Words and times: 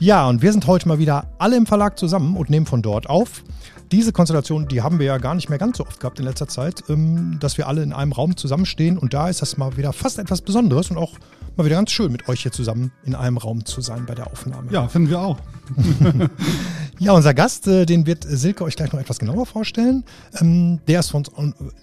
Ja, 0.00 0.28
und 0.28 0.42
wir 0.42 0.52
sind 0.52 0.66
heute 0.66 0.86
mal 0.88 0.98
wieder 0.98 1.28
alle 1.38 1.56
im 1.56 1.66
Verlag 1.66 1.98
zusammen 1.98 2.36
und 2.36 2.50
nehmen 2.50 2.66
von 2.66 2.82
dort 2.82 3.08
auf. 3.08 3.42
Diese 3.90 4.12
Konstellation, 4.12 4.68
die 4.68 4.82
haben 4.82 4.98
wir 4.98 5.06
ja 5.06 5.18
gar 5.18 5.34
nicht 5.34 5.48
mehr 5.48 5.58
ganz 5.58 5.78
so 5.78 5.86
oft 5.86 6.00
gehabt 6.00 6.18
in 6.18 6.26
letzter 6.26 6.46
Zeit, 6.46 6.84
ähm, 6.88 7.38
dass 7.40 7.56
wir 7.56 7.68
alle 7.68 7.82
in 7.82 7.92
einem 7.92 8.12
Raum 8.12 8.36
zusammenstehen 8.36 8.98
und 8.98 9.14
da 9.14 9.28
ist 9.28 9.40
das 9.40 9.56
mal 9.56 9.76
wieder 9.76 9.92
fast 9.92 10.18
etwas 10.18 10.42
Besonderes 10.42 10.90
und 10.90 10.98
auch 10.98 11.14
mal 11.56 11.64
wieder 11.64 11.76
ganz 11.76 11.90
schön, 11.90 12.12
mit 12.12 12.28
euch 12.28 12.42
hier 12.42 12.52
zusammen 12.52 12.92
in 13.04 13.14
einem 13.14 13.38
Raum 13.38 13.64
zu 13.64 13.80
sein 13.80 14.04
bei 14.06 14.14
der 14.14 14.26
Aufnahme. 14.26 14.70
Ja, 14.70 14.88
finden 14.88 15.10
wir 15.10 15.20
auch. 15.20 15.38
ja, 16.98 17.12
unser 17.12 17.34
Gast, 17.34 17.66
äh, 17.66 17.86
den 17.86 18.06
wird 18.06 18.24
Silke 18.28 18.64
euch 18.64 18.76
gleich 18.76 18.92
noch 18.92 19.00
etwas 19.00 19.18
genauer 19.18 19.46
vorstellen. 19.46 20.04
Ähm, 20.40 20.80
der, 20.86 21.00
ist 21.00 21.10
von, 21.10 21.24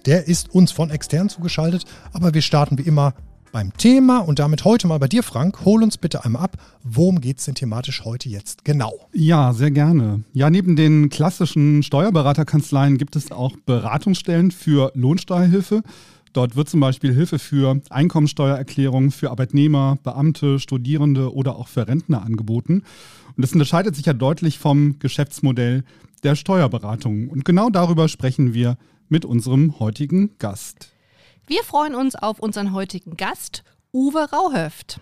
der 0.06 0.28
ist 0.28 0.54
uns 0.54 0.72
von 0.72 0.90
extern 0.90 1.28
zugeschaltet, 1.28 1.84
aber 2.12 2.34
wir 2.34 2.42
starten 2.42 2.78
wie 2.78 2.82
immer 2.82 3.14
beim 3.52 3.72
Thema 3.76 4.18
und 4.18 4.38
damit 4.38 4.64
heute 4.64 4.86
mal 4.86 4.98
bei 4.98 5.08
dir, 5.08 5.22
Frank. 5.22 5.64
Hol 5.64 5.82
uns 5.82 5.98
bitte 5.98 6.24
einmal 6.24 6.42
ab, 6.42 6.56
worum 6.82 7.20
geht 7.20 7.38
es 7.38 7.44
denn 7.46 7.54
thematisch 7.54 8.04
heute 8.04 8.28
jetzt 8.28 8.64
genau? 8.64 8.92
Ja, 9.12 9.52
sehr 9.52 9.70
gerne. 9.70 10.24
Ja, 10.32 10.50
neben 10.50 10.76
den 10.76 11.08
klassischen 11.08 11.82
Steuerberaterkanzleien 11.82 12.98
gibt 12.98 13.16
es 13.16 13.30
auch 13.30 13.56
Beratungsstellen 13.66 14.50
für 14.50 14.92
Lohnsteuerhilfe. 14.94 15.82
Dort 16.32 16.54
wird 16.54 16.68
zum 16.68 16.80
Beispiel 16.80 17.14
Hilfe 17.14 17.38
für 17.38 17.80
Einkommensteuererklärungen 17.88 19.10
für 19.10 19.30
Arbeitnehmer, 19.30 19.96
Beamte, 20.02 20.58
Studierende 20.58 21.34
oder 21.34 21.56
auch 21.56 21.68
für 21.68 21.88
Rentner 21.88 22.22
angeboten. 22.22 22.82
Und 23.36 23.42
das 23.42 23.52
unterscheidet 23.52 23.96
sich 23.96 24.04
ja 24.04 24.12
deutlich 24.12 24.58
vom 24.58 24.98
Geschäftsmodell 24.98 25.84
der 26.24 26.34
Steuerberatung. 26.34 27.28
Und 27.28 27.44
genau 27.44 27.70
darüber 27.70 28.08
sprechen 28.08 28.52
wir 28.52 28.76
mit 29.08 29.24
unserem 29.24 29.78
heutigen 29.78 30.30
Gast. 30.38 30.95
Wir 31.48 31.62
freuen 31.62 31.94
uns 31.94 32.16
auf 32.16 32.40
unseren 32.40 32.72
heutigen 32.72 33.16
Gast, 33.16 33.62
Uwe 33.92 34.28
Rauhöft. 34.32 34.98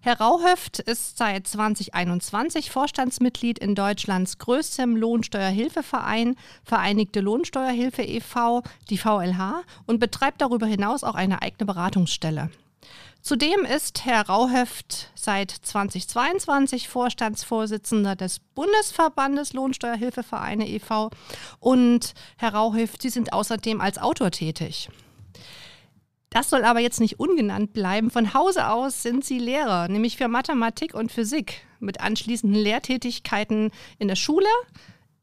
Herr 0.00 0.18
Rauhöft 0.20 0.80
ist 0.80 1.18
seit 1.18 1.46
2021 1.46 2.72
Vorstandsmitglied 2.72 3.60
in 3.60 3.76
Deutschlands 3.76 4.38
größtem 4.38 4.96
Lohnsteuerhilfeverein, 4.96 6.34
Vereinigte 6.64 7.20
Lohnsteuerhilfe 7.20 8.02
e.V., 8.02 8.64
die 8.90 8.98
VLH, 8.98 9.62
und 9.86 10.00
betreibt 10.00 10.40
darüber 10.40 10.66
hinaus 10.66 11.04
auch 11.04 11.14
eine 11.14 11.42
eigene 11.42 11.66
Beratungsstelle. 11.66 12.50
Zudem 13.22 13.64
ist 13.64 14.04
Herr 14.04 14.26
Rauhöft 14.26 15.12
seit 15.14 15.52
2022 15.52 16.88
Vorstandsvorsitzender 16.88 18.16
des 18.16 18.40
Bundesverbandes 18.40 19.52
Lohnsteuerhilfevereine 19.52 20.68
e.V. 20.68 21.10
Und 21.60 22.14
Herr 22.36 22.54
Rauhöft, 22.54 23.00
Sie 23.00 23.10
sind 23.10 23.32
außerdem 23.32 23.80
als 23.80 23.98
Autor 23.98 24.32
tätig. 24.32 24.88
Das 26.30 26.50
soll 26.50 26.64
aber 26.64 26.80
jetzt 26.80 27.00
nicht 27.00 27.18
ungenannt 27.18 27.72
bleiben. 27.72 28.10
Von 28.10 28.34
Hause 28.34 28.68
aus 28.68 29.02
sind 29.02 29.24
sie 29.24 29.38
Lehrer, 29.38 29.88
nämlich 29.88 30.18
für 30.18 30.28
Mathematik 30.28 30.94
und 30.94 31.10
Physik, 31.10 31.66
mit 31.80 32.00
anschließenden 32.00 32.60
Lehrtätigkeiten 32.60 33.70
in 33.98 34.08
der 34.08 34.16
Schule, 34.16 34.46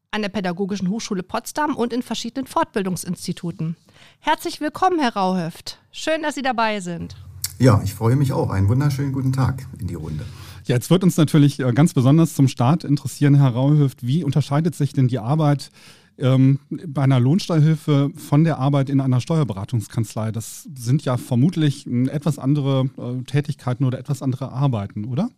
an 0.09 0.23
der 0.23 0.29
Pädagogischen 0.29 0.89
Hochschule 0.89 1.21
Potsdam 1.21 1.75
und 1.75 1.93
in 1.93 2.01
verschiedenen 2.01 2.47
Fortbildungsinstituten. 2.47 3.75
Herzlich 4.19 4.61
willkommen, 4.61 4.99
Herr 4.99 5.15
Rauhöft. 5.15 5.79
Schön, 5.91 6.23
dass 6.23 6.35
Sie 6.35 6.41
dabei 6.41 6.79
sind. 6.79 7.15
Ja, 7.59 7.81
ich 7.83 7.93
freue 7.93 8.15
mich 8.15 8.33
auch. 8.33 8.49
Einen 8.49 8.67
wunderschönen 8.67 9.13
guten 9.13 9.31
Tag 9.31 9.65
in 9.79 9.87
die 9.87 9.93
Runde. 9.93 10.25
Ja, 10.65 10.75
jetzt 10.75 10.89
wird 10.89 11.03
uns 11.03 11.15
natürlich 11.15 11.59
äh, 11.59 11.71
ganz 11.73 11.93
besonders 11.93 12.33
zum 12.33 12.47
Start 12.47 12.83
interessieren, 12.83 13.35
Herr 13.35 13.49
Rauhöft, 13.49 14.05
wie 14.05 14.23
unterscheidet 14.23 14.73
sich 14.73 14.93
denn 14.93 15.07
die 15.07 15.19
Arbeit 15.19 15.69
ähm, 16.17 16.59
bei 16.69 17.03
einer 17.03 17.19
Lohnsteuerhilfe 17.19 18.11
von 18.15 18.43
der 18.43 18.59
Arbeit 18.59 18.89
in 18.89 19.01
einer 19.01 19.21
Steuerberatungskanzlei. 19.21 20.31
Das 20.31 20.67
sind 20.75 21.03
ja 21.05 21.17
vermutlich 21.17 21.87
äh, 21.87 22.07
etwas 22.07 22.39
andere 22.39 22.89
äh, 22.97 23.23
Tätigkeiten 23.23 23.85
oder 23.85 23.99
etwas 23.99 24.21
andere 24.21 24.51
Arbeiten, 24.51 25.05
oder? 25.05 25.29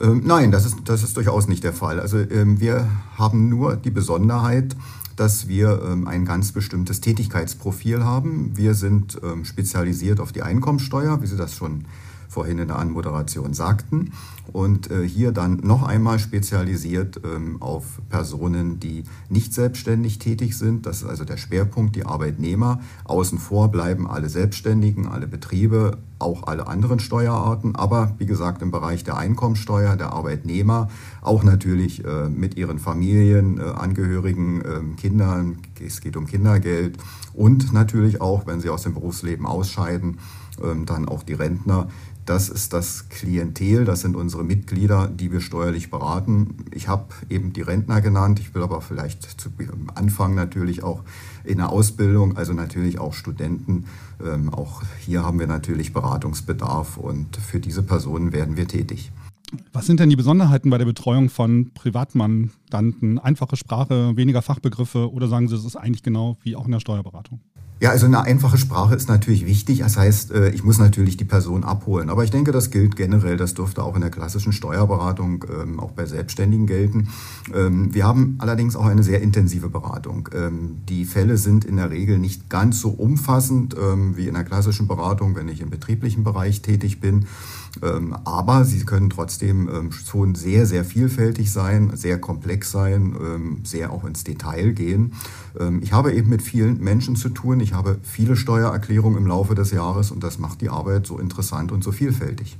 Ähm, 0.00 0.22
nein, 0.24 0.50
das 0.50 0.64
ist, 0.66 0.76
das 0.86 1.02
ist 1.02 1.16
durchaus 1.16 1.48
nicht 1.48 1.64
der 1.64 1.72
Fall. 1.72 2.00
Also 2.00 2.18
ähm, 2.18 2.60
wir 2.60 2.88
haben 3.16 3.48
nur 3.48 3.76
die 3.76 3.90
Besonderheit, 3.90 4.76
dass 5.16 5.48
wir 5.48 5.82
ähm, 5.84 6.08
ein 6.08 6.24
ganz 6.24 6.52
bestimmtes 6.52 7.00
Tätigkeitsprofil 7.00 8.02
haben. 8.02 8.56
Wir 8.56 8.74
sind 8.74 9.20
ähm, 9.22 9.44
spezialisiert 9.44 10.20
auf 10.20 10.32
die 10.32 10.42
Einkommensteuer, 10.42 11.20
wie 11.22 11.26
Sie 11.26 11.36
das 11.36 11.54
schon 11.54 11.84
vorhin 12.32 12.58
in 12.58 12.68
der 12.68 12.78
Anmoderation 12.78 13.54
sagten. 13.54 14.12
Und 14.52 14.90
äh, 14.90 15.06
hier 15.06 15.32
dann 15.32 15.60
noch 15.62 15.82
einmal 15.82 16.18
spezialisiert 16.18 17.20
ähm, 17.24 17.62
auf 17.62 18.00
Personen, 18.08 18.80
die 18.80 19.04
nicht 19.28 19.54
selbstständig 19.54 20.18
tätig 20.18 20.58
sind. 20.58 20.86
Das 20.86 21.02
ist 21.02 21.08
also 21.08 21.24
der 21.24 21.36
Schwerpunkt, 21.36 21.94
die 21.94 22.04
Arbeitnehmer. 22.06 22.80
Außen 23.04 23.38
vor 23.38 23.70
bleiben 23.70 24.08
alle 24.08 24.28
Selbstständigen, 24.28 25.06
alle 25.06 25.26
Betriebe, 25.28 25.98
auch 26.18 26.46
alle 26.46 26.66
anderen 26.66 26.98
Steuerarten. 26.98 27.76
Aber 27.76 28.14
wie 28.18 28.26
gesagt, 28.26 28.62
im 28.62 28.70
Bereich 28.70 29.04
der 29.04 29.16
Einkommensteuer, 29.16 29.96
der 29.96 30.12
Arbeitnehmer, 30.12 30.88
auch 31.20 31.44
natürlich 31.44 32.04
äh, 32.04 32.28
mit 32.28 32.56
ihren 32.56 32.78
Familien, 32.78 33.58
äh, 33.58 33.62
Angehörigen, 33.62 34.60
äh, 34.60 35.00
Kindern. 35.00 35.58
Es 35.84 36.00
geht 36.00 36.16
um 36.16 36.26
Kindergeld 36.26 36.98
und 37.34 37.72
natürlich 37.72 38.20
auch, 38.20 38.46
wenn 38.46 38.60
sie 38.60 38.70
aus 38.70 38.82
dem 38.82 38.94
Berufsleben 38.94 39.46
ausscheiden, 39.46 40.18
ähm, 40.62 40.86
dann 40.86 41.08
auch 41.08 41.22
die 41.22 41.34
Rentner. 41.34 41.88
Das 42.24 42.48
ist 42.48 42.72
das 42.72 43.08
Klientel, 43.08 43.84
das 43.84 44.02
sind 44.02 44.14
unsere 44.14 44.44
Mitglieder, 44.44 45.08
die 45.08 45.32
wir 45.32 45.40
steuerlich 45.40 45.90
beraten. 45.90 46.66
Ich 46.72 46.86
habe 46.86 47.06
eben 47.28 47.52
die 47.52 47.62
Rentner 47.62 48.00
genannt, 48.00 48.38
ich 48.38 48.54
will 48.54 48.62
aber 48.62 48.80
vielleicht 48.80 49.40
zu 49.40 49.50
Anfang 49.94 50.36
natürlich 50.36 50.84
auch 50.84 51.02
in 51.42 51.58
der 51.58 51.70
Ausbildung, 51.70 52.36
also 52.36 52.52
natürlich 52.52 53.00
auch 53.00 53.14
Studenten. 53.14 53.86
Ähm, 54.24 54.54
auch 54.54 54.82
hier 55.00 55.24
haben 55.24 55.40
wir 55.40 55.48
natürlich 55.48 55.92
Beratungsbedarf 55.92 56.96
und 56.96 57.36
für 57.36 57.58
diese 57.58 57.82
Personen 57.82 58.32
werden 58.32 58.56
wir 58.56 58.68
tätig. 58.68 59.10
Was 59.72 59.86
sind 59.86 60.00
denn 60.00 60.08
die 60.08 60.16
Besonderheiten 60.16 60.70
bei 60.70 60.78
der 60.78 60.86
Betreuung 60.86 61.28
von 61.28 61.72
Privatmandanten? 61.74 63.18
Einfache 63.18 63.56
Sprache, 63.56 64.16
weniger 64.16 64.42
Fachbegriffe 64.42 65.12
oder 65.12 65.28
sagen 65.28 65.48
Sie, 65.48 65.56
es 65.56 65.64
ist 65.64 65.76
eigentlich 65.76 66.02
genau 66.02 66.38
wie 66.42 66.56
auch 66.56 66.66
in 66.66 66.72
der 66.72 66.80
Steuerberatung? 66.80 67.40
Ja, 67.82 67.90
also 67.90 68.06
eine 68.06 68.22
einfache 68.22 68.58
Sprache 68.58 68.94
ist 68.94 69.08
natürlich 69.08 69.44
wichtig. 69.44 69.80
Das 69.80 69.96
heißt, 69.96 70.30
äh, 70.30 70.50
ich 70.50 70.62
muss 70.62 70.78
natürlich 70.78 71.16
die 71.16 71.24
Person 71.24 71.64
abholen. 71.64 72.10
Aber 72.10 72.22
ich 72.22 72.30
denke, 72.30 72.52
das 72.52 72.70
gilt 72.70 72.94
generell. 72.94 73.36
Das 73.36 73.54
dürfte 73.54 73.82
auch 73.82 73.96
in 73.96 74.02
der 74.02 74.10
klassischen 74.10 74.52
Steuerberatung, 74.52 75.44
ähm, 75.52 75.80
auch 75.80 75.90
bei 75.90 76.06
Selbstständigen 76.06 76.68
gelten. 76.68 77.08
Ähm, 77.52 77.92
wir 77.92 78.06
haben 78.06 78.36
allerdings 78.38 78.76
auch 78.76 78.86
eine 78.86 79.02
sehr 79.02 79.20
intensive 79.20 79.68
Beratung. 79.68 80.28
Ähm, 80.32 80.76
die 80.88 81.04
Fälle 81.04 81.36
sind 81.38 81.64
in 81.64 81.74
der 81.74 81.90
Regel 81.90 82.20
nicht 82.20 82.48
ganz 82.48 82.78
so 82.78 82.90
umfassend 82.90 83.74
wie 83.74 84.28
in 84.28 84.34
der 84.34 84.44
klassischen 84.44 84.86
Beratung, 84.86 85.34
wenn 85.34 85.48
ich 85.48 85.60
im 85.60 85.70
betrieblichen 85.70 86.24
Bereich 86.24 86.62
tätig 86.62 87.00
bin. 87.00 87.26
Aber 87.80 88.64
sie 88.64 88.84
können 88.84 89.08
trotzdem 89.08 89.90
schon 89.90 90.34
sehr, 90.34 90.66
sehr 90.66 90.84
vielfältig 90.84 91.50
sein, 91.50 91.96
sehr 91.96 92.20
komplex 92.20 92.70
sein, 92.70 93.60
sehr 93.64 93.92
auch 93.92 94.04
ins 94.04 94.24
Detail 94.24 94.72
gehen. 94.72 95.14
Ich 95.80 95.92
habe 95.92 96.12
eben 96.12 96.28
mit 96.28 96.42
vielen 96.42 96.80
Menschen 96.80 97.16
zu 97.16 97.30
tun. 97.30 97.60
Ich 97.60 97.72
habe 97.72 97.98
viele 98.02 98.36
Steuererklärungen 98.36 99.18
im 99.18 99.26
Laufe 99.26 99.54
des 99.54 99.70
Jahres 99.70 100.10
und 100.10 100.22
das 100.22 100.38
macht 100.38 100.60
die 100.60 100.68
Arbeit 100.68 101.06
so 101.06 101.18
interessant 101.18 101.72
und 101.72 101.82
so 101.82 101.92
vielfältig. 101.92 102.58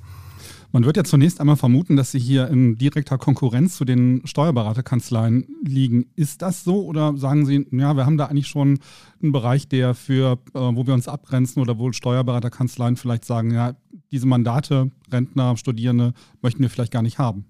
Man 0.75 0.87
wird 0.87 0.97
ja 0.97 1.05
zunächst 1.05 1.39
einmal 1.39 1.57
vermuten, 1.57 1.97
dass 1.97 2.13
Sie 2.13 2.19
hier 2.19 2.49
in 2.49 2.79
direkter 2.79 3.19
Konkurrenz 3.19 3.77
zu 3.77 3.85
den 3.85 4.23
Steuerberaterkanzleien 4.25 5.47
liegen. 5.63 6.07
Ist 6.17 6.41
das 6.41 6.65
so 6.65 6.87
oder 6.87 7.15
sagen 7.19 7.45
Sie, 7.45 7.67
ja, 7.73 7.95
wir 7.95 8.07
haben 8.07 8.17
da 8.17 8.25
eigentlich 8.25 8.47
schon 8.47 8.79
einen 9.23 9.33
Bereich, 9.33 9.69
der 9.69 9.93
für, 9.93 10.39
äh, 10.55 10.59
wo 10.59 10.87
wir 10.87 10.95
uns 10.95 11.09
abgrenzen 11.09 11.61
oder 11.61 11.79
wo 11.79 11.93
Steuerberaterkanzleien 11.93 12.97
vielleicht 12.97 13.27
sagen, 13.27 13.53
ja, 13.53 13.75
diese 14.13 14.27
Mandate, 14.27 14.91
Rentner, 15.11 15.59
Studierende 15.59 16.15
möchten 16.41 16.63
wir 16.63 16.71
vielleicht 16.71 16.93
gar 16.93 17.03
nicht 17.03 17.19
haben? 17.19 17.45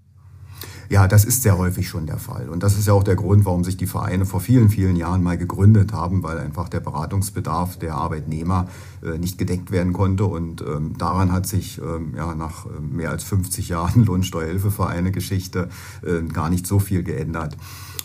Ja, 0.93 1.09
das 1.09 1.25
ist 1.25 1.43
sehr 1.43 1.57
häufig 1.57 1.89
schon 1.89 2.05
der 2.05 2.19
Fall. 2.19 2.51
Und 2.51 2.63
das 2.63 2.77
ist 2.77 2.87
ja 2.87 2.93
auch 2.93 3.03
der 3.03 3.17
Grund, 3.17 3.47
warum 3.47 3.65
sich 3.65 3.79
die 3.79 3.87
Vereine 3.87 4.27
vor 4.27 4.41
vielen, 4.41 4.69
vielen 4.69 4.95
Jahren 4.95 5.23
mal 5.23 5.39
gegründet 5.39 5.95
haben, 5.95 6.23
weil 6.23 6.37
einfach 6.37 6.69
der 6.69 6.81
Beratungsbedarf 6.81 7.79
der 7.79 7.95
Arbeitnehmer 7.95 8.69
äh, 9.03 9.17
nicht 9.17 9.39
gedeckt 9.39 9.71
werden 9.71 9.95
konnte. 9.95 10.27
Und 10.27 10.61
ähm, 10.61 10.93
daran 10.99 11.33
hat 11.33 11.47
sich 11.47 11.79
ähm, 11.79 12.13
ja, 12.15 12.35
nach 12.35 12.67
äh, 12.67 12.69
mehr 12.79 13.09
als 13.09 13.25
50 13.25 13.71
Jahren 13.71 14.05
Lohnsteuerhilfevereine-Geschichte 14.05 15.71
äh, 16.03 16.31
gar 16.31 16.51
nicht 16.51 16.67
so 16.67 16.79
viel 16.79 17.03
geändert. 17.03 17.57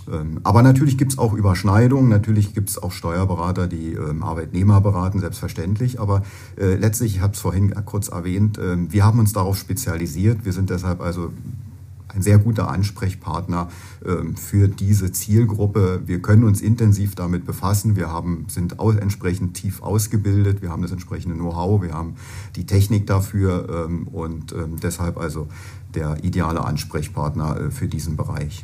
Ähm, 0.10 0.40
aber 0.44 0.64
natürlich 0.64 0.98
gibt 0.98 1.12
es 1.12 1.18
auch 1.18 1.34
Überschneidungen, 1.34 2.08
natürlich 2.08 2.54
gibt 2.54 2.70
es 2.70 2.82
auch 2.82 2.94
Steuerberater, 2.94 3.68
die 3.68 3.96
ähm, 3.96 4.24
Arbeitnehmer 4.24 4.80
beraten, 4.80 5.20
selbstverständlich. 5.20 6.00
Aber 6.00 6.24
äh, 6.56 6.76
letztlich, 6.76 7.18
ich 7.18 7.22
habe 7.22 7.34
es 7.34 7.42
vorhin 7.42 7.76
kurz 7.84 8.08
erwähnt, 8.08 8.58
äh, 8.58 8.78
wir 8.90 9.04
haben 9.04 9.20
uns 9.20 9.34
darauf 9.34 9.58
spezialisiert. 9.58 10.46
Wir 10.46 10.54
sind 10.54 10.70
deshalb 10.70 11.02
also 11.02 11.34
ein 12.10 12.22
sehr 12.22 12.38
guter 12.38 12.70
Ansprechpartner 12.70 13.70
ähm, 14.06 14.36
für 14.36 14.68
diese 14.68 15.12
Zielgruppe. 15.12 16.02
Wir 16.06 16.22
können 16.22 16.44
uns 16.44 16.62
intensiv 16.62 17.16
damit 17.16 17.46
befassen. 17.46 17.96
Wir 17.96 18.10
haben, 18.10 18.46
sind 18.50 18.76
entsprechend 18.80 19.56
tief 19.56 19.82
ausgebildet. 19.82 20.62
Wir 20.62 20.70
haben 20.70 20.82
das 20.82 20.92
entsprechende 20.92 21.36
Know-how. 21.36 21.82
Wir 21.82 21.94
haben 21.94 22.16
die 22.56 22.66
Technik 22.66 23.08
dafür 23.08 23.86
ähm, 23.88 24.08
und 24.08 24.54
ähm, 24.54 24.78
deshalb 24.82 25.18
also 25.18 25.48
der 25.94 26.24
ideale 26.24 26.64
Ansprechpartner 26.64 27.60
äh, 27.60 27.72
für 27.72 27.88
diesen 27.88 28.16
Bereich. 28.16 28.64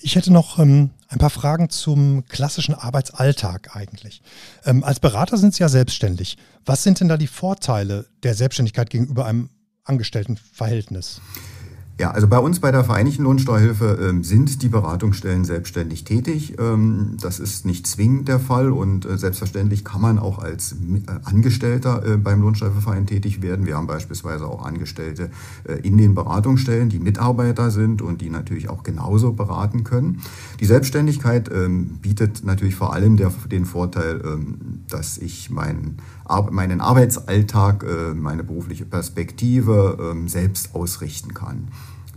Ich 0.00 0.14
hätte 0.14 0.32
noch 0.32 0.58
ähm, 0.58 0.90
ein 1.08 1.18
paar 1.18 1.30
Fragen 1.30 1.70
zum 1.70 2.24
klassischen 2.26 2.74
Arbeitsalltag 2.74 3.74
eigentlich. 3.74 4.22
Ähm, 4.64 4.84
als 4.84 5.00
Berater 5.00 5.36
sind 5.36 5.54
Sie 5.54 5.62
ja 5.62 5.68
selbstständig. 5.68 6.38
Was 6.64 6.82
sind 6.82 7.00
denn 7.00 7.08
da 7.08 7.16
die 7.16 7.26
Vorteile 7.26 8.06
der 8.22 8.34
Selbstständigkeit 8.34 8.90
gegenüber 8.90 9.26
einem 9.26 9.50
Angestelltenverhältnis? 9.84 11.20
Ja, 11.98 12.12
also 12.12 12.28
bei 12.28 12.38
uns 12.38 12.60
bei 12.60 12.70
der 12.70 12.84
Vereinigten 12.84 13.24
Lohnsteuerhilfe 13.24 13.98
ähm, 14.00 14.22
sind 14.22 14.62
die 14.62 14.68
Beratungsstellen 14.68 15.44
selbstständig 15.44 16.04
tätig. 16.04 16.54
Ähm, 16.56 17.16
das 17.20 17.40
ist 17.40 17.66
nicht 17.66 17.88
zwingend 17.88 18.28
der 18.28 18.38
Fall 18.38 18.70
und 18.70 19.04
äh, 19.04 19.18
selbstverständlich 19.18 19.84
kann 19.84 20.00
man 20.00 20.20
auch 20.20 20.38
als 20.38 20.72
äh, 20.72 20.76
Angestellter 21.24 22.06
äh, 22.06 22.16
beim 22.16 22.40
Lohnsteuerverein 22.40 23.06
tätig 23.06 23.42
werden. 23.42 23.66
Wir 23.66 23.76
haben 23.76 23.88
beispielsweise 23.88 24.46
auch 24.46 24.64
Angestellte 24.64 25.30
äh, 25.64 25.80
in 25.80 25.98
den 25.98 26.14
Beratungsstellen, 26.14 26.88
die 26.88 27.00
Mitarbeiter 27.00 27.72
sind 27.72 28.00
und 28.00 28.20
die 28.20 28.30
natürlich 28.30 28.70
auch 28.70 28.84
genauso 28.84 29.32
beraten 29.32 29.82
können. 29.82 30.22
Die 30.60 30.66
Selbstständigkeit 30.66 31.50
ähm, 31.52 31.98
bietet 32.00 32.44
natürlich 32.44 32.76
vor 32.76 32.92
allem 32.92 33.16
der, 33.16 33.32
den 33.50 33.64
Vorteil, 33.64 34.22
ähm, 34.24 34.84
dass 34.88 35.18
ich 35.18 35.50
meinen 35.50 35.96
meinen 36.50 36.80
Arbeitsalltag, 36.80 37.84
äh, 37.84 38.14
meine 38.14 38.44
berufliche 38.44 38.84
Perspektive 38.84 39.98
ähm, 40.00 40.28
selbst 40.28 40.74
ausrichten 40.74 41.34
kann. 41.34 41.68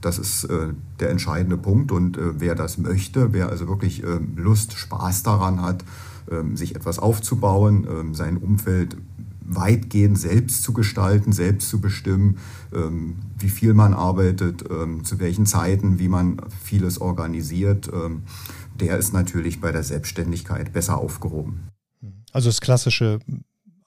Das 0.01 0.17
ist 0.17 0.45
äh, 0.45 0.73
der 0.99 1.11
entscheidende 1.11 1.57
Punkt. 1.57 1.91
Und 1.91 2.17
äh, 2.17 2.39
wer 2.39 2.55
das 2.55 2.77
möchte, 2.77 3.33
wer 3.33 3.49
also 3.49 3.67
wirklich 3.67 4.03
äh, 4.03 4.19
Lust, 4.35 4.73
Spaß 4.73 5.23
daran 5.23 5.61
hat, 5.61 5.85
ähm, 6.29 6.57
sich 6.57 6.75
etwas 6.75 6.99
aufzubauen, 6.99 7.87
ähm, 7.89 8.15
sein 8.15 8.37
Umfeld 8.37 8.97
weitgehend 9.43 10.17
selbst 10.17 10.63
zu 10.63 10.73
gestalten, 10.73 11.33
selbst 11.33 11.69
zu 11.69 11.81
bestimmen, 11.81 12.37
ähm, 12.73 13.17
wie 13.37 13.49
viel 13.49 13.73
man 13.73 13.93
arbeitet, 13.93 14.63
zu 15.03 15.19
welchen 15.19 15.45
Zeiten, 15.45 15.99
wie 15.99 16.07
man 16.07 16.37
vieles 16.63 17.01
organisiert, 17.01 17.91
der 18.79 18.97
ist 18.97 19.13
natürlich 19.13 19.59
bei 19.59 19.73
der 19.73 19.83
Selbstständigkeit 19.83 20.71
besser 20.71 20.99
aufgehoben. 20.99 21.67
Also 22.31 22.47
das 22.49 22.61
klassische 22.61 23.19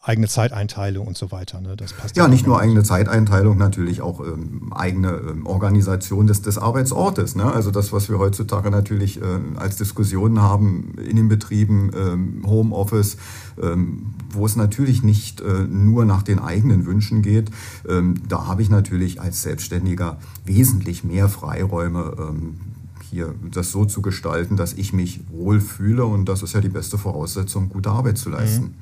eigene 0.05 0.29
Zeiteinteilung 0.29 1.07
und 1.07 1.17
so 1.17 1.33
weiter. 1.33 1.61
Ne? 1.63 1.77
Das 1.77 1.95
passt 1.95 2.17
ja, 2.17 2.29
nicht 2.29 2.47
nur 2.47 2.61
eigene 2.61 2.83
Zeiteinteilung, 2.83 3.57
natürlich 3.57 4.03
auch 4.03 4.21
ähm, 4.21 4.71
eigene 4.75 5.13
ähm, 5.13 5.47
Organisation 5.47 6.27
des, 6.27 6.43
des 6.43 6.59
Arbeitsortes. 6.59 7.35
Ne? 7.37 7.51
Also 7.51 7.71
das, 7.71 7.91
was 7.93 8.11
wir 8.11 8.19
heutzutage 8.19 8.71
natürlich 8.71 9.23
äh, 9.23 9.25
als 9.57 9.77
Diskussionen 9.77 10.43
haben 10.43 10.95
in 10.99 11.17
den 11.17 11.29
Betrieben, 11.29 11.91
ähm, 11.97 12.43
Homeoffice, 12.47 13.17
ähm, 13.61 14.15
wo 14.31 14.45
es 14.45 14.57
natürlich 14.57 15.03
nicht 15.03 15.41
äh, 15.41 15.65
nur 15.67 16.05
nach 16.05 16.23
den 16.23 16.39
eigenen 16.39 16.85
Wünschen 16.85 17.23
geht. 17.23 17.51
Ähm, 17.89 18.17
da 18.29 18.47
habe 18.47 18.61
ich 18.61 18.69
natürlich 18.69 19.23
als 19.23 19.41
Selbstständiger 19.41 20.19
wesentlich 20.45 21.03
mehr 21.03 21.31
Freiräume 21.31 22.15
ähm, 22.19 22.61
hier 23.01 23.35
das 23.51 23.71
so 23.71 23.87
zu 23.87 24.03
gestalten, 24.03 24.57
dass 24.57 24.75
ich 24.75 24.93
mich 24.93 25.21
wohlfühle 25.31 26.05
und 26.05 26.29
das 26.29 26.43
ist 26.43 26.53
ja 26.53 26.61
die 26.61 26.69
beste 26.69 26.99
Voraussetzung, 26.99 27.71
gute 27.71 27.91
Arbeit 27.91 28.19
zu 28.19 28.29
leisten. 28.29 28.75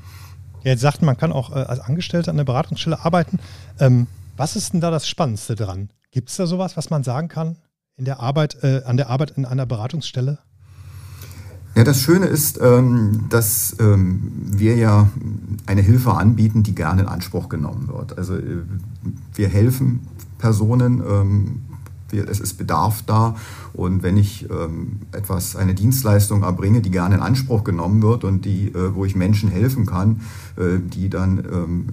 Jetzt 0.64 0.80
sagt 0.80 1.02
man 1.02 1.16
kann 1.16 1.32
auch 1.32 1.50
äh, 1.50 1.60
als 1.60 1.80
Angestellter 1.80 2.30
an 2.30 2.36
der 2.36 2.44
Beratungsstelle 2.44 3.04
arbeiten. 3.04 3.38
Ähm, 3.78 4.06
was 4.36 4.56
ist 4.56 4.72
denn 4.72 4.80
da 4.80 4.90
das 4.90 5.08
Spannendste 5.08 5.54
dran? 5.54 5.90
Gibt 6.10 6.30
es 6.30 6.36
da 6.36 6.46
sowas, 6.46 6.76
was 6.76 6.90
man 6.90 7.04
sagen 7.04 7.28
kann 7.28 7.56
in 7.96 8.04
der 8.04 8.20
Arbeit, 8.20 8.62
äh, 8.62 8.82
an 8.84 8.96
der 8.96 9.08
Arbeit 9.08 9.32
in 9.32 9.44
einer 9.44 9.66
Beratungsstelle? 9.66 10.38
Ja, 11.74 11.84
das 11.84 12.00
Schöne 12.02 12.26
ist, 12.26 12.60
ähm, 12.60 13.26
dass 13.30 13.76
ähm, 13.80 14.30
wir 14.44 14.76
ja 14.76 15.08
eine 15.66 15.80
Hilfe 15.80 16.12
anbieten, 16.12 16.62
die 16.62 16.74
gerne 16.74 17.02
in 17.02 17.08
Anspruch 17.08 17.48
genommen 17.48 17.88
wird. 17.88 18.18
Also 18.18 18.36
äh, 18.36 18.62
wir 19.34 19.48
helfen 19.48 20.06
Personen, 20.38 21.02
ähm, 22.12 22.26
es 22.28 22.40
ist 22.40 22.54
Bedarf 22.54 23.02
da. 23.06 23.36
Und 23.72 24.02
wenn 24.02 24.16
ich 24.16 24.48
ähm, 24.50 25.00
etwas, 25.12 25.56
eine 25.56 25.74
Dienstleistung 25.74 26.42
erbringe, 26.42 26.80
die 26.80 26.90
gerne 26.90 27.16
in 27.16 27.20
Anspruch 27.20 27.64
genommen 27.64 28.02
wird 28.02 28.24
und 28.24 28.44
die, 28.44 28.68
äh, 28.68 28.94
wo 28.94 29.04
ich 29.04 29.16
Menschen 29.16 29.50
helfen 29.50 29.86
kann, 29.86 30.20
äh, 30.56 30.78
die 30.78 31.08
dann 31.08 31.38
ähm, 31.38 31.86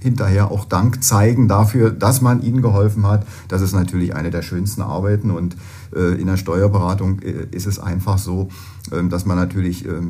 hinterher 0.00 0.50
auch 0.50 0.64
Dank 0.64 1.02
zeigen 1.02 1.48
dafür, 1.48 1.90
dass 1.90 2.20
man 2.20 2.42
ihnen 2.42 2.62
geholfen 2.62 3.06
hat. 3.06 3.26
Das 3.48 3.62
ist 3.62 3.72
natürlich 3.72 4.14
eine 4.14 4.30
der 4.30 4.42
schönsten 4.42 4.82
Arbeiten 4.82 5.30
und 5.30 5.56
äh, 5.94 6.20
in 6.20 6.26
der 6.26 6.36
Steuerberatung 6.36 7.20
äh, 7.20 7.46
ist 7.50 7.66
es 7.66 7.78
einfach 7.78 8.18
so, 8.18 8.48
äh, 8.92 9.02
dass 9.08 9.26
man 9.26 9.36
natürlich 9.36 9.86
äh, 9.86 10.00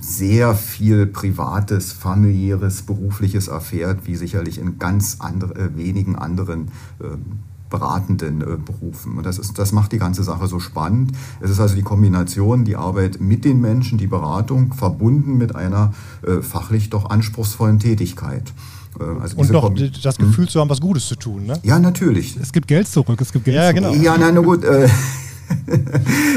sehr 0.00 0.54
viel 0.54 1.06
Privates, 1.06 1.92
familiäres, 1.92 2.82
berufliches 2.82 3.48
erfährt, 3.48 4.06
wie 4.06 4.16
sicherlich 4.16 4.58
in 4.58 4.78
ganz 4.78 5.16
andere, 5.20 5.54
äh, 5.54 5.76
wenigen 5.76 6.16
anderen 6.16 6.68
ähm, 7.02 7.38
beratenden 7.70 8.40
äh, 8.40 8.56
Berufen. 8.56 9.16
Und 9.18 9.26
das, 9.26 9.38
ist, 9.38 9.58
das 9.58 9.72
macht 9.72 9.92
die 9.92 9.98
ganze 9.98 10.22
Sache 10.22 10.46
so 10.46 10.60
spannend. 10.60 11.12
Es 11.40 11.50
ist 11.50 11.60
also 11.60 11.74
die 11.74 11.82
Kombination, 11.82 12.64
die 12.64 12.76
Arbeit 12.76 13.20
mit 13.20 13.44
den 13.44 13.60
Menschen, 13.60 13.98
die 13.98 14.06
Beratung, 14.06 14.72
verbunden 14.72 15.36
mit 15.38 15.54
einer 15.54 15.92
äh, 16.26 16.42
fachlich 16.42 16.90
doch 16.90 17.10
anspruchsvollen 17.10 17.78
Tätigkeit. 17.78 18.52
Äh, 19.00 19.04
also 19.20 19.36
und 19.36 19.50
doch 19.52 19.72
das 20.02 20.16
Gefühl 20.16 20.44
hm? 20.44 20.48
zu 20.48 20.60
haben, 20.60 20.70
was 20.70 20.80
Gutes 20.80 21.06
zu 21.06 21.16
tun. 21.16 21.46
Ne? 21.46 21.58
Ja, 21.62 21.78
natürlich. 21.78 22.36
Es 22.36 22.52
gibt 22.52 22.68
Geld 22.68 22.88
zurück. 22.88 23.20
Es 23.20 23.32
gibt 23.32 23.44
Geld 23.44 23.56
ja, 23.56 23.72
genau. 23.72 23.92
Ja, 23.94 24.16
nein, 24.16 24.34
na 24.34 24.40
gut. 24.40 24.64
Äh, 24.64 24.88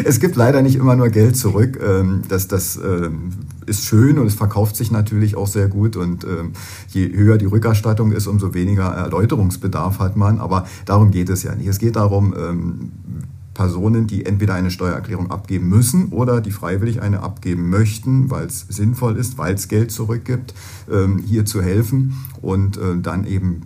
es 0.06 0.20
gibt 0.20 0.36
leider 0.36 0.62
nicht 0.62 0.76
immer 0.76 0.96
nur 0.96 1.10
Geld 1.10 1.36
zurück. 1.38 1.80
Ähm, 1.82 2.24
das, 2.28 2.48
das 2.48 2.78
ähm, 2.78 3.32
ist 3.66 3.86
schön 3.86 4.18
und 4.20 4.28
es 4.28 4.36
verkauft 4.36 4.76
sich 4.76 4.92
natürlich 4.92 5.36
auch 5.36 5.48
sehr 5.48 5.68
gut 5.68 5.96
und 5.96 6.24
ähm, 6.24 6.54
je 6.90 7.12
höher 7.12 7.38
die 7.38 7.46
Rückerstattung 7.46 8.12
ist, 8.12 8.28
umso 8.28 8.54
weniger 8.54 8.86
Erläuterungsbedarf 8.86 10.00
hat 10.00 10.18
man. 10.18 10.40
Aber 10.40 10.66
darum 10.86 11.12
geht 11.12 11.30
es 11.30 11.44
ja 11.44 11.56
nicht. 11.56 11.68
Es 11.68 11.80
geht 11.80 11.96
darum, 11.96 12.34
Personen, 13.54 14.08
die 14.08 14.26
entweder 14.26 14.54
eine 14.54 14.72
Steuererklärung 14.72 15.32
abgeben 15.32 15.68
müssen 15.68 16.10
oder 16.10 16.42
die 16.42 16.52
freiwillig 16.52 17.02
eine 17.02 17.22
abgeben 17.22 17.70
möchten, 17.70 18.30
weil 18.30 18.48
es 18.48 18.66
sinnvoll 18.70 19.18
ist, 19.18 19.38
weil 19.38 19.56
es 19.56 19.68
Geld 19.68 19.92
zurückgibt, 19.92 20.54
hier 21.26 21.46
zu 21.46 21.62
helfen 21.62 22.14
und 22.42 22.78
äh, 22.78 22.98
dann 23.02 23.26
eben 23.26 23.64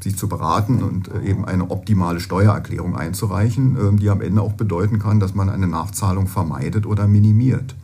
sie 0.00 0.14
zu 0.14 0.28
beraten 0.28 0.82
und 0.82 1.08
äh, 1.08 1.22
eben 1.22 1.44
eine 1.44 1.70
optimale 1.70 2.20
Steuererklärung 2.20 2.96
einzureichen, 2.96 3.76
ähm, 3.80 3.98
die 3.98 4.10
am 4.10 4.20
Ende 4.20 4.42
auch 4.42 4.52
bedeuten 4.52 4.98
kann, 4.98 5.20
dass 5.20 5.34
man 5.34 5.48
eine 5.48 5.66
Nachzahlung 5.66 6.26
vermeidet 6.26 6.86
oder 6.86 7.06
minimiert. 7.06 7.74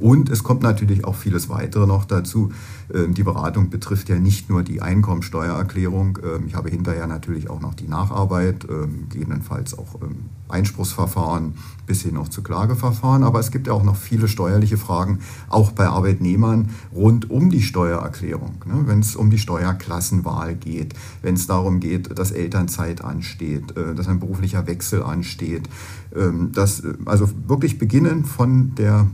Und 0.00 0.30
es 0.30 0.42
kommt 0.42 0.62
natürlich 0.62 1.04
auch 1.04 1.14
vieles 1.14 1.48
weitere 1.48 1.86
noch 1.86 2.04
dazu. 2.04 2.50
Ähm, 2.92 3.14
die 3.14 3.22
Beratung 3.22 3.68
betrifft 3.70 4.08
ja 4.08 4.18
nicht 4.18 4.48
nur 4.48 4.62
die 4.62 4.80
Einkommensteuererklärung. 4.80 6.18
Ähm, 6.24 6.46
ich 6.46 6.54
habe 6.54 6.70
hinterher 6.70 7.06
natürlich 7.06 7.50
auch 7.50 7.60
noch 7.60 7.74
die 7.74 7.86
Nacharbeit, 7.86 8.66
ähm, 8.68 9.08
gegebenenfalls 9.10 9.76
auch 9.78 9.98
Einspruchsverfahren 10.48 11.54
bis 11.86 12.02
hin 12.02 12.16
auch 12.16 12.28
zu 12.28 12.42
Klageverfahren. 12.42 13.22
Aber 13.22 13.40
es 13.40 13.50
gibt 13.50 13.66
ja 13.66 13.74
auch 13.74 13.82
noch 13.82 13.96
viele 13.96 14.26
steuerliche 14.26 14.78
Fragen, 14.78 15.18
auch 15.48 15.72
bei 15.72 15.86
Arbeitnehmern 15.86 16.70
rund 16.94 17.30
um 17.30 17.50
die 17.50 17.62
Steuererklärung. 17.62 18.64
Ne? 18.66 18.82
Wenn 18.86 19.00
es 19.00 19.16
um 19.16 19.30
die 19.30 19.38
Steuerklassenwahl 19.38 20.54
geht, 20.54 20.94
wenn 21.22 21.34
es 21.34 21.46
darum 21.46 21.78
geht, 21.78 22.18
dass 22.18 22.30
Elternzeit 22.30 23.04
ansteht, 23.04 23.76
äh, 23.76 23.94
dass 23.94 24.08
ein 24.08 24.18
beruflicher 24.18 24.66
Wechsel 24.66 25.02
ansteht, 25.02 25.68
dass 26.52 26.80
äh, 26.80 26.94
also 27.04 27.28
wirklich 27.46 27.78
beginnen 27.78 28.24
von 28.24 28.74
der 28.74 29.06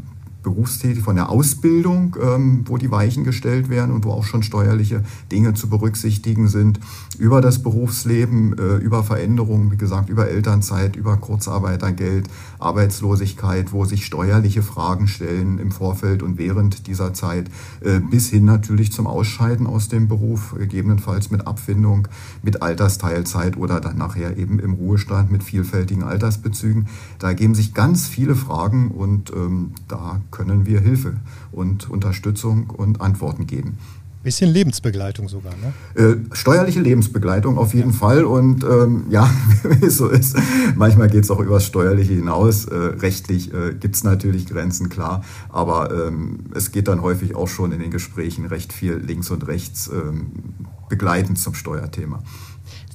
berufstätig, 0.47 1.03
von 1.03 1.17
der 1.17 1.29
Ausbildung, 1.29 2.17
ähm, 2.23 2.63
wo 2.67 2.79
die 2.79 2.93
Weichen 2.93 3.25
gestellt 3.25 3.69
werden 3.69 3.93
und 3.93 4.05
wo 4.05 4.13
auch 4.13 4.23
schon 4.23 4.45
steuerliche 4.45 5.03
Dinge 5.33 5.55
zu 5.55 5.69
berücksichtigen 5.69 6.47
sind, 6.47 6.79
über 7.19 7.41
das 7.41 7.65
Berufsleben, 7.65 8.57
äh, 8.57 8.77
über 8.77 9.03
Veränderungen, 9.03 9.73
wie 9.73 9.77
gesagt, 9.77 10.09
über 10.09 10.29
Elternzeit, 10.29 10.95
über 10.95 11.17
Kurzarbeitergeld, 11.17 12.29
Arbeitslosigkeit, 12.61 13.73
wo 13.73 13.87
sich 13.87 14.07
steuerliche 14.07 14.63
Fragen 14.63 15.09
stellen 15.09 15.59
im 15.59 15.73
Vorfeld 15.73 16.23
und 16.23 16.39
während 16.39 16.87
dieser 16.87 17.13
Zeit, 17.13 17.51
äh, 17.81 17.99
bis 17.99 18.31
hin 18.31 18.45
natürlich 18.45 18.93
zum 18.93 19.09
Ausscheiden 19.09 19.67
aus 19.67 19.89
dem 19.89 20.07
Beruf, 20.07 20.55
gegebenenfalls 20.57 21.33
mit 21.33 21.49
Abfindung, 21.49 22.07
mit 22.45 22.63
Altersteilzeit 22.63 23.57
oder 23.57 23.81
dann 23.81 23.99
nachher 23.99 24.37
eben 24.37 24.61
im 24.61 24.75
Ruhestand 24.75 25.33
mit 25.33 25.43
vielfältigen 25.43 26.05
Altersbezügen. 26.05 26.87
Da 27.19 27.29
ergeben 27.29 27.57
sich 27.57 27.75
ganz 27.75 28.07
viele 28.07 28.37
Fragen 28.37 28.93
und 28.93 29.33
ähm, 29.33 29.73
da 29.89 30.21
können 30.37 30.67
wir 30.67 30.81
Hilfe 30.81 31.15
und 31.51 31.89
Unterstützung 31.89 32.69
und 32.69 33.01
Antworten 33.01 33.47
geben. 33.47 33.79
Bisschen 34.23 34.51
Lebensbegleitung 34.51 35.29
sogar, 35.29 35.55
ne? 35.55 35.73
Äh, 35.95 36.17
steuerliche 36.35 36.81
Lebensbegleitung 36.81 37.59
auf 37.59 37.75
jeden 37.75 37.93
ja. 37.93 37.97
Fall. 37.97 38.25
Und 38.25 38.65
ähm, 38.65 39.05
ja, 39.09 39.31
wie 39.63 39.87
es 39.87 39.97
so 39.97 40.09
ist, 40.09 40.37
manchmal 40.75 41.09
geht 41.09 41.23
es 41.23 41.31
auch 41.31 41.39
übers 41.39 41.65
Steuerliche 41.65 42.13
hinaus. 42.13 42.65
Äh, 42.65 42.75
rechtlich 42.75 43.55
äh, 43.55 43.75
gibt 43.79 43.95
es 43.95 44.03
natürlich 44.05 44.47
Grenzen, 44.47 44.89
klar. 44.89 45.25
Aber 45.49 46.09
ähm, 46.09 46.41
es 46.55 46.73
geht 46.73 46.89
dann 46.89 47.03
häufig 47.03 47.37
auch 47.37 47.49
schon 47.49 47.71
in 47.71 47.79
den 47.79 47.93
Gesprächen 47.93 48.47
recht 48.47 48.73
viel 48.73 48.95
links 48.97 49.31
und 49.31 49.47
rechts 49.47 49.89
ähm, 49.89 50.33
begleitend 50.89 51.39
zum 51.39 51.55
Steuerthema. 51.55 52.21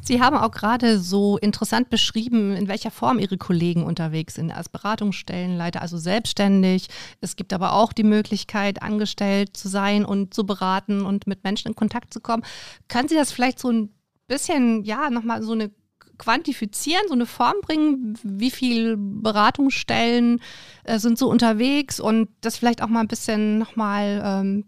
Sie 0.01 0.21
haben 0.21 0.35
auch 0.35 0.51
gerade 0.51 0.99
so 0.99 1.37
interessant 1.37 1.89
beschrieben, 1.89 2.55
in 2.55 2.67
welcher 2.67 2.91
Form 2.91 3.19
Ihre 3.19 3.37
Kollegen 3.37 3.83
unterwegs 3.83 4.35
sind, 4.35 4.51
als 4.51 4.69
Beratungsstellenleiter, 4.69 5.81
also 5.81 5.97
selbstständig. 5.97 6.87
Es 7.21 7.35
gibt 7.35 7.53
aber 7.53 7.73
auch 7.73 7.93
die 7.93 8.03
Möglichkeit, 8.03 8.81
angestellt 8.81 9.55
zu 9.55 9.67
sein 9.67 10.03
und 10.03 10.33
zu 10.33 10.45
beraten 10.45 11.05
und 11.05 11.27
mit 11.27 11.43
Menschen 11.43 11.69
in 11.69 11.75
Kontakt 11.75 12.13
zu 12.13 12.19
kommen. 12.19 12.43
Können 12.87 13.07
Sie 13.07 13.15
das 13.15 13.31
vielleicht 13.31 13.59
so 13.59 13.69
ein 13.69 13.89
bisschen, 14.27 14.83
ja, 14.83 15.09
nochmal 15.09 15.43
so 15.43 15.51
eine 15.51 15.71
quantifizieren, 16.17 17.01
so 17.07 17.15
eine 17.15 17.25
Form 17.25 17.55
bringen, 17.63 18.17
wie 18.23 18.51
viele 18.51 18.95
Beratungsstellen 18.95 20.39
äh, 20.83 20.99
sind 20.99 21.17
so 21.17 21.29
unterwegs 21.29 21.99
und 21.99 22.29
das 22.41 22.57
vielleicht 22.57 22.83
auch 22.83 22.89
mal 22.89 22.99
ein 22.99 23.07
bisschen 23.07 23.57
nochmal 23.57 24.21
ähm, 24.23 24.65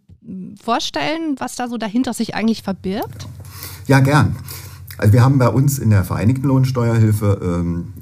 vorstellen, 0.62 1.36
was 1.38 1.56
da 1.56 1.68
so 1.68 1.78
dahinter 1.78 2.14
sich 2.14 2.34
eigentlich 2.34 2.64
verbirgt? 2.64 3.28
Ja, 3.88 4.00
gern. 4.00 4.36
Also 4.98 5.14
wir 5.14 5.24
haben 5.24 5.38
bei 5.40 5.50
uns 5.50 5.80
in 5.80 5.90
der 5.90 6.04
Vereinigten 6.04 6.48
Lohnsteuerhilfe 6.48 7.40
ähm, 7.44 7.94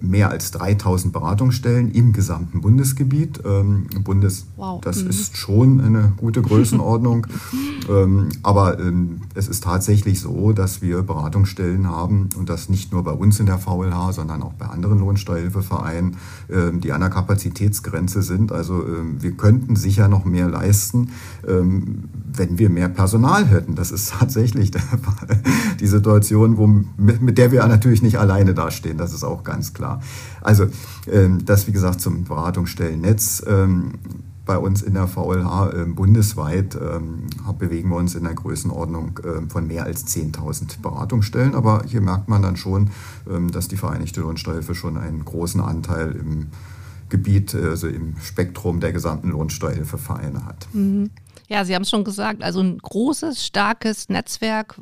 mehr 0.00 0.30
als 0.30 0.50
3000 0.50 1.12
Beratungsstellen 1.12 1.92
im 1.92 2.12
gesamten 2.12 2.60
Bundesgebiet. 2.60 3.40
Ähm, 3.44 3.86
Bundes, 4.02 4.46
wow. 4.62 4.80
Das 4.80 5.02
mhm. 5.02 5.10
ist 5.10 5.36
schon 5.36 5.80
eine 5.80 6.12
gute 6.16 6.40
Größenordnung. 6.40 7.26
ähm, 7.90 8.28
aber 8.42 8.78
ähm, 8.78 9.22
es 9.34 9.48
ist 9.48 9.64
tatsächlich 9.64 10.20
so, 10.20 10.52
dass 10.52 10.80
wir 10.80 11.02
Beratungsstellen 11.02 11.88
haben 11.88 12.28
und 12.38 12.48
das 12.48 12.68
nicht 12.68 12.92
nur 12.92 13.02
bei 13.02 13.10
uns 13.10 13.40
in 13.40 13.46
der 13.46 13.58
VLH, 13.58 14.12
sondern 14.12 14.42
auch 14.42 14.52
bei 14.52 14.66
anderen 14.66 15.00
Lohnsteuerhilfevereinen, 15.00 16.16
ähm, 16.48 16.80
die 16.80 16.92
an 16.92 17.00
der 17.00 17.10
Kapazitätsgrenze 17.10 18.22
sind. 18.22 18.52
Also 18.52 18.86
ähm, 18.86 19.20
wir 19.20 19.32
könnten 19.32 19.74
sicher 19.74 20.06
noch 20.06 20.24
mehr 20.24 20.48
leisten, 20.48 21.10
ähm, 21.46 22.04
wenn 22.32 22.58
wir 22.58 22.70
mehr 22.70 22.88
Personal 22.88 23.46
hätten. 23.46 23.74
Das 23.74 23.90
ist 23.90 24.10
tatsächlich 24.18 24.70
die 25.80 25.86
Situation, 25.86 26.56
wo, 26.56 26.68
mit, 26.68 27.20
mit 27.20 27.36
der 27.36 27.50
wir 27.50 27.66
natürlich 27.66 28.02
nicht 28.02 28.18
alleine 28.18 28.54
dastehen. 28.54 28.96
Das 28.96 29.12
ist 29.12 29.24
auch 29.24 29.42
ganz 29.42 29.74
klar. 29.74 30.00
Also 30.40 30.66
ähm, 31.10 31.44
das, 31.44 31.66
wie 31.66 31.72
gesagt, 31.72 32.00
zum 32.00 32.24
Beratungsstellennetz. 32.24 33.42
Bei 34.44 34.58
uns 34.58 34.82
in 34.82 34.94
der 34.94 35.06
VLH 35.06 35.70
äh, 35.70 35.84
bundesweit 35.84 36.74
ähm, 36.74 37.26
bewegen 37.58 37.90
wir 37.90 37.96
uns 37.96 38.14
in 38.14 38.24
der 38.24 38.34
Größenordnung 38.34 39.18
äh, 39.18 39.48
von 39.48 39.66
mehr 39.66 39.84
als 39.84 40.06
10.000 40.06 40.80
Beratungsstellen. 40.82 41.54
Aber 41.54 41.84
hier 41.86 42.00
merkt 42.00 42.28
man 42.28 42.42
dann 42.42 42.56
schon, 42.56 42.90
ähm, 43.30 43.52
dass 43.52 43.68
die 43.68 43.76
Vereinigte 43.76 44.20
Lohnsteuerhilfe 44.20 44.74
schon 44.74 44.96
einen 44.96 45.24
großen 45.24 45.60
Anteil 45.60 46.12
im 46.12 46.48
Gebiet, 47.08 47.54
also 47.54 47.88
im 47.88 48.16
Spektrum 48.18 48.80
der 48.80 48.92
gesamten 48.92 49.30
Lohnsteuerhilfevereine 49.30 50.46
hat. 50.46 50.66
Mhm. 50.72 51.10
Ja, 51.48 51.66
Sie 51.66 51.74
haben 51.74 51.82
es 51.82 51.90
schon 51.90 52.04
gesagt, 52.04 52.42
also 52.42 52.60
ein 52.60 52.78
großes, 52.78 53.44
starkes 53.44 54.08
Netzwerk, 54.08 54.80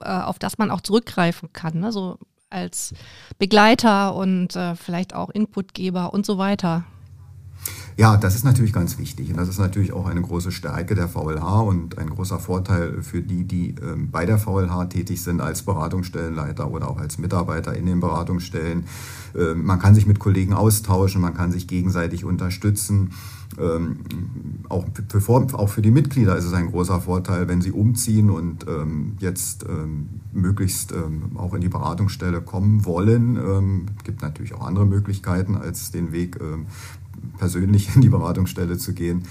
äh, 0.00 0.08
auf 0.08 0.40
das 0.40 0.58
man 0.58 0.70
auch 0.72 0.80
zurückgreifen 0.80 1.50
kann. 1.52 1.78
Ne? 1.78 1.92
So 1.92 2.18
als 2.50 2.92
Begleiter 3.38 4.14
und 4.14 4.56
äh, 4.56 4.74
vielleicht 4.74 5.14
auch 5.14 5.30
Inputgeber 5.30 6.12
und 6.12 6.26
so 6.26 6.36
weiter. 6.36 6.84
Ja, 7.98 8.16
das 8.16 8.36
ist 8.36 8.44
natürlich 8.44 8.72
ganz 8.72 8.96
wichtig 8.96 9.28
und 9.30 9.38
das 9.38 9.48
ist 9.48 9.58
natürlich 9.58 9.92
auch 9.92 10.06
eine 10.06 10.22
große 10.22 10.52
Stärke 10.52 10.94
der 10.94 11.08
VLH 11.08 11.62
und 11.62 11.98
ein 11.98 12.10
großer 12.10 12.38
Vorteil 12.38 13.02
für 13.02 13.22
die, 13.22 13.42
die 13.42 13.74
ähm, 13.82 14.12
bei 14.12 14.24
der 14.24 14.38
VLH 14.38 14.84
tätig 14.84 15.20
sind 15.20 15.40
als 15.40 15.62
Beratungsstellenleiter 15.62 16.70
oder 16.70 16.90
auch 16.90 16.98
als 16.98 17.18
Mitarbeiter 17.18 17.74
in 17.74 17.86
den 17.86 17.98
Beratungsstellen. 17.98 18.84
Ähm, 19.36 19.64
man 19.64 19.80
kann 19.80 19.96
sich 19.96 20.06
mit 20.06 20.20
Kollegen 20.20 20.52
austauschen, 20.52 21.20
man 21.20 21.34
kann 21.34 21.50
sich 21.50 21.66
gegenseitig 21.66 22.24
unterstützen. 22.24 23.14
Ähm, 23.58 23.96
auch, 24.68 24.84
für, 25.08 25.48
auch 25.54 25.68
für 25.68 25.82
die 25.82 25.90
Mitglieder 25.90 26.36
ist 26.36 26.44
es 26.44 26.52
ein 26.52 26.70
großer 26.70 27.00
Vorteil, 27.00 27.48
wenn 27.48 27.62
sie 27.62 27.72
umziehen 27.72 28.30
und 28.30 28.64
ähm, 28.68 29.16
jetzt 29.18 29.64
ähm, 29.68 30.20
möglichst 30.32 30.92
ähm, 30.92 31.36
auch 31.36 31.52
in 31.52 31.62
die 31.62 31.68
Beratungsstelle 31.68 32.42
kommen 32.42 32.84
wollen. 32.84 33.88
Es 33.98 34.04
gibt 34.04 34.22
natürlich 34.22 34.54
auch 34.54 34.64
andere 34.64 34.86
Möglichkeiten, 34.86 35.56
als 35.56 35.90
den 35.90 36.12
Weg 36.12 36.38
persönlich 37.38 37.94
in 37.94 38.00
die 38.00 38.08
Beratungsstelle 38.08 38.78
zu 38.78 38.92
gehen 38.92 39.24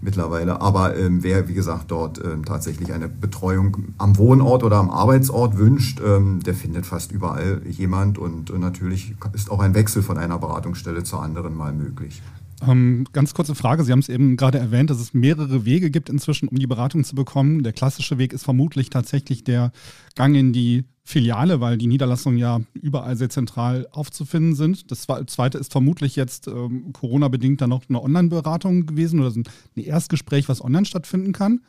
mittlerweile. 0.00 0.60
Aber 0.60 0.96
ähm, 0.96 1.22
wer, 1.22 1.48
wie 1.48 1.54
gesagt, 1.54 1.90
dort 1.90 2.22
ähm, 2.24 2.44
tatsächlich 2.44 2.92
eine 2.92 3.08
Betreuung 3.08 3.76
am 3.98 4.16
Wohnort 4.16 4.62
oder 4.62 4.76
am 4.76 4.90
Arbeitsort 4.90 5.58
wünscht, 5.58 6.00
ähm, 6.04 6.40
der 6.40 6.54
findet 6.54 6.86
fast 6.86 7.12
überall 7.12 7.62
jemand. 7.68 8.18
Und 8.18 8.50
äh, 8.50 8.58
natürlich 8.58 9.14
ist 9.32 9.50
auch 9.50 9.60
ein 9.60 9.74
Wechsel 9.74 10.02
von 10.02 10.18
einer 10.18 10.38
Beratungsstelle 10.38 11.04
zur 11.04 11.22
anderen 11.22 11.56
mal 11.56 11.72
möglich. 11.72 12.22
Ähm, 12.66 13.06
ganz 13.12 13.34
kurze 13.34 13.54
Frage. 13.54 13.84
Sie 13.84 13.92
haben 13.92 14.00
es 14.00 14.08
eben 14.08 14.36
gerade 14.36 14.58
erwähnt, 14.58 14.90
dass 14.90 15.00
es 15.00 15.14
mehrere 15.14 15.64
Wege 15.64 15.90
gibt 15.90 16.08
inzwischen, 16.08 16.48
um 16.48 16.58
die 16.58 16.66
Beratung 16.66 17.04
zu 17.04 17.14
bekommen. 17.14 17.62
Der 17.62 17.72
klassische 17.72 18.18
Weg 18.18 18.32
ist 18.32 18.44
vermutlich 18.44 18.90
tatsächlich 18.90 19.44
der 19.44 19.70
Gang 20.16 20.34
in 20.34 20.52
die 20.52 20.84
Filiale, 21.04 21.60
weil 21.60 21.78
die 21.78 21.86
Niederlassungen 21.86 22.38
ja 22.38 22.60
überall 22.74 23.16
sehr 23.16 23.30
zentral 23.30 23.86
aufzufinden 23.92 24.54
sind. 24.54 24.90
Das 24.90 25.06
zweite 25.26 25.56
ist 25.56 25.72
vermutlich 25.72 26.16
jetzt 26.16 26.48
ähm, 26.48 26.92
Corona-bedingt 26.92 27.60
dann 27.60 27.70
noch 27.70 27.82
eine 27.88 28.02
Online-Beratung 28.02 28.86
gewesen 28.86 29.20
oder 29.20 29.32
ein 29.34 29.44
Erstgespräch, 29.80 30.48
was 30.48 30.62
online 30.62 30.84
stattfinden 30.84 31.32
kann. 31.32 31.60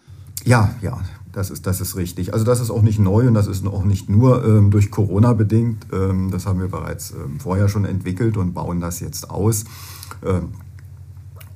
Ja, 0.43 0.73
ja, 0.81 0.99
das 1.31 1.51
ist, 1.51 1.67
das 1.67 1.81
ist 1.81 1.95
richtig. 1.95 2.33
Also 2.33 2.45
das 2.45 2.59
ist 2.59 2.69
auch 2.69 2.81
nicht 2.81 2.99
neu 2.99 3.27
und 3.27 3.33
das 3.33 3.47
ist 3.47 3.65
auch 3.65 3.83
nicht 3.83 4.09
nur 4.09 4.43
ähm, 4.43 4.71
durch 4.71 4.89
Corona 4.89 5.33
bedingt. 5.33 5.87
Ähm, 5.93 6.31
das 6.31 6.45
haben 6.45 6.59
wir 6.59 6.67
bereits 6.67 7.11
ähm, 7.11 7.39
vorher 7.39 7.69
schon 7.69 7.85
entwickelt 7.85 8.37
und 8.37 8.53
bauen 8.53 8.81
das 8.81 8.99
jetzt 8.99 9.29
aus. 9.29 9.65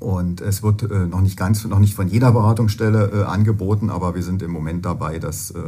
Und 0.03 0.41
es 0.41 0.63
wird 0.63 0.83
äh, 0.83 1.05
noch 1.07 1.21
nicht 1.21 1.37
ganz, 1.37 1.63
noch 1.63 1.79
nicht 1.79 1.95
von 1.95 2.09
jeder 2.09 2.33
Beratungsstelle 2.33 3.09
äh, 3.13 3.23
angeboten, 3.23 3.89
aber 3.89 4.15
wir 4.15 4.21
sind 4.21 4.41
im 4.41 4.51
Moment 4.51 4.85
dabei, 4.85 5.17
das 5.17 5.51
äh, 5.51 5.59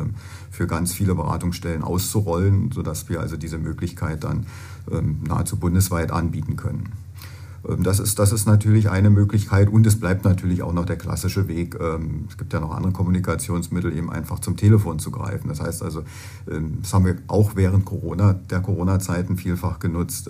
für 0.52 0.68
ganz 0.68 0.92
viele 0.92 1.16
Beratungsstellen 1.16 1.84
auszurollen, 1.84 2.70
sodass 2.74 3.08
wir 3.08 3.22
also 3.22 3.38
diese 3.38 3.58
Möglichkeit 3.58 4.26
dann 4.26 4.46
ähm, 4.92 5.20
nahezu 5.26 5.56
bundesweit 5.56 6.12
anbieten 6.12 6.58
können. 6.58 6.92
Ähm, 7.66 7.84
das 7.84 8.02
ist, 8.02 8.20
das 8.20 8.34
ist 8.34 8.46
natürlich 8.46 8.90
eine 8.90 9.10
Möglichkeit 9.10 9.70
und 9.70 9.88
es 9.88 9.98
bleibt 9.98 10.26
natürlich 10.26 10.64
auch 10.64 10.74
noch 10.74 10.86
der 10.86 10.98
klassische 10.98 11.48
Weg. 11.48 11.78
Ähm, 11.80 12.26
es 12.30 12.38
gibt 12.38 12.52
ja 12.52 12.60
noch 12.60 12.76
andere 12.76 12.92
Kommunikationsmittel, 12.92 13.98
eben 13.98 14.12
einfach 14.12 14.40
zum 14.40 14.58
Telefon 14.58 15.00
zu 15.00 15.12
greifen. 15.12 15.48
Das 15.48 15.62
heißt 15.62 15.82
also, 15.82 16.04
das 16.46 16.94
haben 16.94 17.06
wir 17.06 17.16
auch 17.28 17.56
während 17.56 17.86
Corona, 17.86 18.34
der 18.34 18.60
Corona-Zeiten 18.60 19.38
vielfach 19.38 19.80
genutzt 19.80 20.30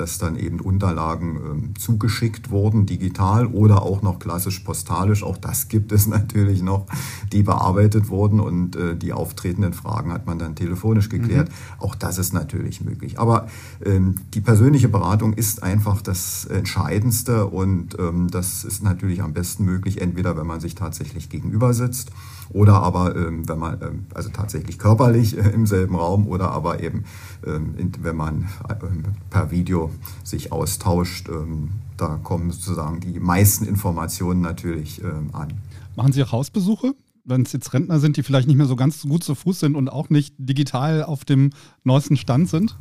dass 0.00 0.18
dann 0.18 0.36
eben 0.36 0.60
Unterlagen 0.60 1.36
ähm, 1.36 1.74
zugeschickt 1.78 2.50
wurden, 2.50 2.86
digital 2.86 3.46
oder 3.46 3.82
auch 3.82 4.00
noch 4.00 4.18
klassisch 4.18 4.60
postalisch. 4.60 5.22
Auch 5.22 5.36
das 5.36 5.68
gibt 5.68 5.92
es 5.92 6.06
natürlich 6.18 6.62
noch, 6.62 6.86
die 7.32 7.42
bearbeitet 7.42 8.08
wurden 8.08 8.40
und 8.40 8.76
äh, 8.76 8.96
die 8.96 9.12
auftretenden 9.12 9.74
Fragen 9.74 10.12
hat 10.12 10.26
man 10.26 10.38
dann 10.38 10.54
telefonisch 10.56 11.10
geklärt. 11.10 11.48
Mhm. 11.48 11.82
Auch 11.84 11.94
das 11.94 12.18
ist 12.18 12.32
natürlich 12.32 12.80
möglich. 12.80 13.18
Aber 13.18 13.48
ähm, 13.84 14.14
die 14.34 14.40
persönliche 14.40 14.88
Beratung 14.88 15.34
ist 15.34 15.62
einfach 15.62 16.00
das 16.00 16.46
Entscheidendste 16.46 17.46
und 17.46 17.98
ähm, 17.98 18.28
das 18.30 18.64
ist 18.64 18.82
natürlich 18.82 19.22
am 19.22 19.34
besten 19.34 19.64
möglich, 19.64 20.00
entweder 20.00 20.36
wenn 20.36 20.46
man 20.46 20.60
sich 20.60 20.74
tatsächlich 20.74 21.28
gegenüber 21.28 21.74
sitzt 21.74 22.10
oder 22.52 22.82
aber 22.82 23.14
ähm, 23.16 23.48
wenn 23.48 23.58
man 23.58 23.80
ähm, 23.80 24.06
also 24.14 24.30
tatsächlich 24.30 24.78
körperlich 24.78 25.36
äh, 25.36 25.50
im 25.50 25.66
selben 25.66 25.94
Raum 25.94 26.26
oder 26.26 26.50
aber 26.50 26.82
eben 26.82 27.04
ähm, 27.46 27.74
wenn 28.00 28.16
man 28.16 28.48
ähm, 28.82 29.04
per 29.30 29.50
Video 29.50 29.90
sich 30.24 30.52
austauscht. 30.52 31.28
Ähm, 31.28 31.70
da 31.96 32.18
kommen 32.22 32.50
sozusagen 32.50 33.00
die 33.00 33.20
meisten 33.20 33.66
Informationen 33.66 34.40
natürlich 34.40 35.02
an. 35.32 35.48
Machen 35.96 36.12
Sie 36.12 36.22
auch 36.22 36.32
Hausbesuche? 36.32 36.94
Wenn 37.26 37.42
es 37.42 37.52
jetzt 37.52 37.74
Rentner 37.74 38.00
sind, 38.00 38.16
die 38.16 38.22
vielleicht 38.22 38.48
nicht 38.48 38.56
mehr 38.56 38.64
so 38.64 38.74
ganz 38.74 39.02
gut 39.02 39.22
zu 39.22 39.34
Fuß 39.34 39.60
sind 39.60 39.76
und 39.76 39.90
auch 39.90 40.08
nicht 40.08 40.34
digital 40.38 41.02
auf 41.02 41.26
dem 41.26 41.50
neuesten 41.84 42.16
Stand 42.16 42.48
sind? 42.48 42.78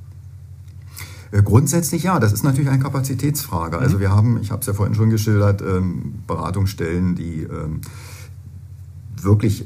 Äh, 1.32 1.44
grundsätzlich 1.44 2.04
ja, 2.04 2.18
das 2.22 2.32
ist 2.32 2.44
natürlich 2.44 2.70
eine 2.70 2.82
Kapazitätsfrage. 2.82 3.78
Also 3.78 3.98
mhm. 3.98 4.00
wir 4.00 4.12
haben, 4.12 4.42
ich 4.42 4.52
habe 4.52 4.62
es 4.62 4.68
ja 4.68 4.74
vorhin 4.74 4.96
schon 4.96 5.10
geschildert, 5.10 5.62
Beratungsstellen, 6.26 7.16
die 7.16 7.46
wirklich 9.24 9.66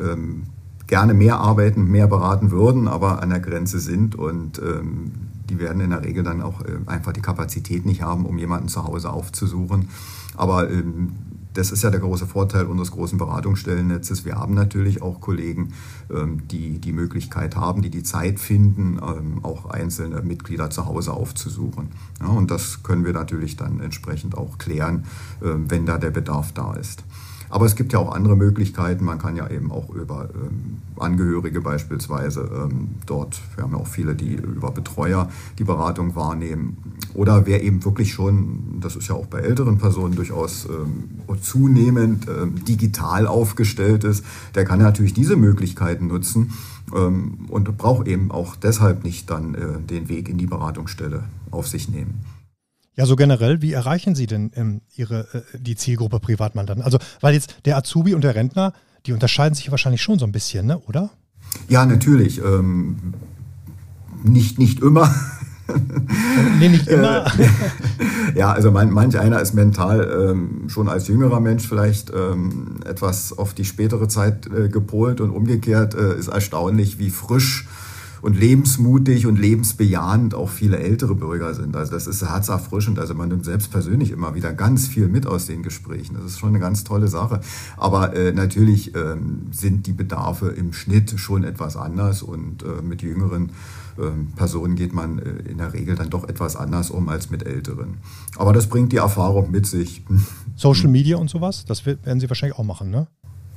gerne 0.88 1.14
mehr 1.14 1.40
arbeiten, 1.40 1.90
mehr 1.90 2.08
beraten 2.08 2.52
würden, 2.52 2.88
aber 2.88 3.22
an 3.22 3.30
der 3.30 3.40
Grenze 3.40 3.80
sind 3.80 4.16
und 4.16 4.60
ähm, 4.60 5.12
die 5.50 5.60
werden 5.60 5.82
in 5.82 5.90
der 5.92 6.04
Regel 6.04 6.24
dann 6.24 6.42
auch 6.42 6.62
äh, 6.62 6.78
einfach 6.86 7.14
die 7.14 7.22
Kapazität 7.22 7.86
nicht 7.86 8.02
haben, 8.02 8.26
um 8.26 8.38
jemanden 8.38 8.68
zu 8.68 8.84
Hause 8.84 9.10
aufzusuchen. 9.12 9.90
Aber 10.36 10.70
ähm, 10.70 11.14
das 11.54 11.72
ist 11.72 11.84
ja 11.84 11.92
der 11.92 12.00
große 12.00 12.26
Vorteil 12.26 12.66
unseres 12.66 12.92
großen 12.92 13.18
Beratungsstellennetzes. 13.18 14.26
Wir 14.26 14.36
haben 14.36 14.56
natürlich 14.56 15.02
auch 15.02 15.22
Kollegen, 15.22 15.74
ähm, 16.10 16.48
die 16.48 16.80
die 16.80 16.94
Möglichkeit 16.94 17.56
haben, 17.56 17.82
die 17.82 17.92
die 17.92 18.04
Zeit 18.04 18.40
finden, 18.40 18.98
ähm, 18.98 19.44
auch 19.44 19.70
einzelne 19.70 20.22
Mitglieder 20.22 20.70
zu 20.70 20.86
Hause 20.86 21.14
aufzusuchen. 21.14 21.90
Und 22.20 22.50
das 22.50 22.82
können 22.82 23.06
wir 23.06 23.14
natürlich 23.14 23.56
dann 23.56 23.80
entsprechend 23.82 24.36
auch 24.36 24.58
klären, 24.58 25.06
ähm, 25.44 25.70
wenn 25.70 25.86
da 25.86 25.98
der 25.98 26.12
Bedarf 26.12 26.52
da 26.54 26.74
ist. 26.74 27.04
Aber 27.54 27.68
es 27.68 27.76
gibt 27.76 27.94
ja 27.94 28.00
auch 28.00 28.16
andere 28.16 28.36
Möglichkeiten. 28.36 29.06
Man 29.06 29.20
kann 29.20 29.36
ja 29.36 29.48
eben 29.48 29.72
auch 29.72 29.88
über 29.92 30.28
ähm, 30.34 30.80
Angehörige 30.98 31.62
beispielsweise 31.62 32.50
ähm, 32.52 32.90
dort, 33.06 33.40
wir 33.54 33.64
haben 33.64 33.74
ja 33.74 33.78
auch 33.78 33.86
viele, 33.86 34.16
die 34.16 34.34
über 34.34 34.72
Betreuer 34.72 35.30
die 35.60 35.64
Beratung 35.64 36.16
wahrnehmen. 36.16 36.78
Oder 37.14 37.46
wer 37.46 37.62
eben 37.62 37.86
wirklich 37.86 38.12
schon, 38.12 38.80
das 38.82 38.96
ist 38.96 39.08
ja 39.08 39.14
auch 39.14 39.28
bei 39.28 39.42
älteren 39.42 39.78
Personen 39.78 40.16
durchaus 40.16 40.66
ähm, 40.66 41.10
zunehmend 41.44 42.26
ähm, 42.28 42.66
digital 42.66 43.28
aufgestellt 43.28 44.04
ist, 44.04 44.26
der 44.56 44.66
kann 44.66 44.80
natürlich 44.80 45.14
diese 45.14 45.36
Möglichkeiten 45.36 46.08
nutzen 46.08 46.54
ähm, 46.96 47.46
und 47.50 47.78
braucht 47.78 48.08
eben 48.08 48.32
auch 48.32 48.56
deshalb 48.56 49.04
nicht 49.04 49.30
dann 49.30 49.54
äh, 49.54 49.80
den 49.80 50.10
Weg 50.10 50.28
in 50.28 50.40
die 50.40 50.48
Beratungsstelle 50.48 51.26
auf 51.52 51.68
sich 51.68 51.88
nehmen. 51.88 52.20
Ja, 52.96 53.06
so 53.08 53.16
generell, 53.16 53.62
wie 53.62 53.74
erreichen 53.74 54.14
Sie 54.14 54.28
denn 54.28 54.52
ähm, 54.56 54.82
Ihre, 54.96 55.28
äh, 55.34 55.58
die 55.58 55.76
Zielgruppe 55.76 56.20
Privatmandanten? 56.20 56.86
Also, 56.86 57.00
weil 57.22 57.34
jetzt 57.34 57.56
der 57.66 57.78
Azubi 57.78 58.14
und 58.14 58.24
der 58.24 58.36
Rentner, 58.36 58.74
die 59.06 59.14
unterscheiden 59.14 59.56
sich 59.56 59.72
wahrscheinlich 59.72 60.02
schon 60.02 60.20
so 60.20 60.26
ein 60.26 60.32
bisschen, 60.32 60.68
ne? 60.68 60.78
oder? 60.78 61.10
Ja, 61.70 61.86
natürlich. 61.86 62.40
Ähm, 62.40 63.14
nicht, 64.24 64.60
nicht 64.60 64.80
immer. 64.80 65.14
nee, 66.60 66.70
nicht 66.70 66.88
immer. 66.88 67.26
ja, 68.36 68.52
also 68.52 68.72
man, 68.72 68.92
manch 68.92 69.18
einer 69.18 69.40
ist 69.42 69.54
mental 69.54 70.30
ähm, 70.30 70.70
schon 70.70 70.88
als 70.88 71.08
jüngerer 71.08 71.40
Mensch 71.40 71.68
vielleicht 71.68 72.12
ähm, 72.12 72.82
etwas 72.86 73.38
auf 73.38 73.54
die 73.54 73.66
spätere 73.66 74.08
Zeit 74.08 74.48
äh, 74.48 74.70
gepolt 74.70 75.20
und 75.20 75.32
umgekehrt 75.32 75.96
äh, 75.96 76.16
ist 76.16 76.28
erstaunlich, 76.28 77.00
wie 77.00 77.10
frisch 77.10 77.68
und 78.24 78.40
lebensmutig 78.40 79.28
und 79.28 79.38
lebensbejahend 79.38 80.34
auch 80.34 80.50
viele 80.50 80.80
ältere 80.80 81.14
Bürger 81.14 81.54
sind. 81.54 81.76
Also 81.76 81.92
das 81.92 82.08
ist 82.08 82.26
herzerfrischend. 82.26 82.98
Also 82.98 83.14
man 83.14 83.28
nimmt 83.28 83.44
selbst 83.44 83.70
persönlich 83.70 84.12
immer 84.12 84.34
wieder 84.34 84.54
ganz 84.54 84.88
viel 84.88 85.10
mit 85.10 85.28
aus 85.28 85.46
den 85.46 85.62
Gesprächen. 85.62 86.16
Das 86.16 86.24
ist 86.24 86.40
schon 86.40 86.50
eine 86.50 86.60
ganz 86.60 86.86
tolle 86.86 87.10
Sache. 87.10 87.42
Aber 87.76 88.16
äh, 88.16 88.32
natürlich 88.32 88.96
ähm, 88.96 89.48
sind 89.52 89.88
die 89.88 89.92
Bedarfe 89.92 90.48
im 90.48 90.72
Schnitt 90.72 91.20
schon 91.20 91.44
etwas 91.44 91.76
anders 91.76 92.24
und 92.24 92.64
äh, 92.64 92.82
mit 92.82 93.02
jüngeren 93.02 93.52
ähm, 94.00 94.32
Personen 94.38 94.78
geht 94.78 94.94
man 94.94 95.20
äh, 95.20 95.50
in 95.50 95.58
der 95.58 95.74
Regel 95.74 95.96
dann 95.96 96.10
doch 96.10 96.24
etwas 96.24 96.56
anders 96.56 96.92
um 96.92 97.10
als 97.10 97.30
mit 97.30 97.46
älteren. 97.46 97.98
Aber 98.38 98.54
das 98.54 98.68
bringt 98.68 98.94
die 98.94 98.98
Erfahrung 98.98 99.52
mit 99.52 99.66
sich. 99.66 100.02
Social 100.56 100.88
Media 100.88 101.18
und 101.18 101.30
sowas, 101.30 101.66
das 101.66 101.86
werden 101.86 102.22
Sie 102.22 102.30
wahrscheinlich 102.30 102.58
auch 102.58 102.64
machen, 102.64 102.90
ne? 102.90 103.08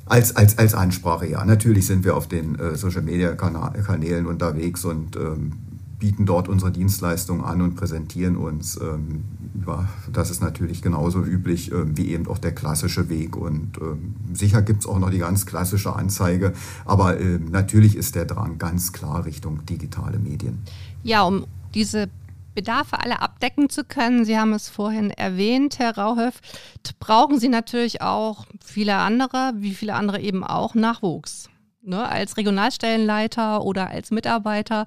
Als, 0.07 0.37
als, 0.37 0.57
als 0.57 0.75
Ansprache, 0.75 1.27
ja. 1.27 1.45
Natürlich 1.45 1.87
sind 1.87 2.05
wir 2.05 2.17
auf 2.17 2.29
den 2.29 2.57
äh, 2.59 2.77
Social 2.77 3.03
Media 3.03 3.33
Kanälen 3.35 4.27
unterwegs 4.27 4.85
und 4.85 5.17
ähm, 5.17 5.53
bieten 5.99 6.27
dort 6.27 6.49
unsere 6.49 6.71
Dienstleistungen 6.71 7.45
an 7.45 7.63
und 7.63 7.75
präsentieren 7.75 8.37
uns. 8.37 8.79
Ähm, 8.81 9.25
ja, 9.67 9.89
das 10.13 10.31
ist 10.31 10.41
natürlich 10.41 10.83
genauso 10.83 11.25
üblich 11.25 11.73
äh, 11.73 11.97
wie 11.97 12.11
eben 12.11 12.29
auch 12.29 12.39
der 12.39 12.53
klassische 12.53 13.09
Weg. 13.09 13.37
Und 13.37 13.79
äh, 13.79 14.35
sicher 14.35 14.63
gibt 14.63 14.81
es 14.81 14.87
auch 14.87 14.99
noch 14.99 15.11
die 15.11 15.19
ganz 15.19 15.47
klassische 15.47 15.95
Anzeige, 15.97 16.53
aber 16.85 17.19
äh, 17.19 17.39
natürlich 17.39 17.97
ist 17.97 18.15
der 18.15 18.27
Drang 18.27 18.59
ganz 18.59 18.93
klar 18.93 19.25
Richtung 19.25 19.67
digitale 19.67 20.19
Medien. 20.19 20.59
Ja, 21.03 21.23
um 21.23 21.47
diese 21.75 22.09
Bedarfe 22.57 22.99
alle 22.99 23.23
abdecken 23.23 23.71
zu 23.71 23.85
können, 23.85 24.25
Sie 24.25 24.37
haben 24.37 24.53
es 24.53 24.69
vorhin 24.69 25.11
erwähnt, 25.11 25.79
Herr 25.79 25.97
Rauhöf, 25.97 26.41
brauchen 26.99 27.39
Sie 27.39 27.49
natürlich 27.49 28.03
auch 28.03 28.47
viele 28.65 28.97
andere, 28.97 29.53
wie 29.57 29.75
viele 29.75 29.95
andere 29.95 30.21
eben 30.21 30.43
auch, 30.43 30.75
Nachwuchs. 30.75 31.49
Ne? 31.83 32.09
Als 32.09 32.37
Regionalstellenleiter 32.37 33.63
oder 33.63 33.91
als 33.91 34.11
Mitarbeiter. 34.11 34.87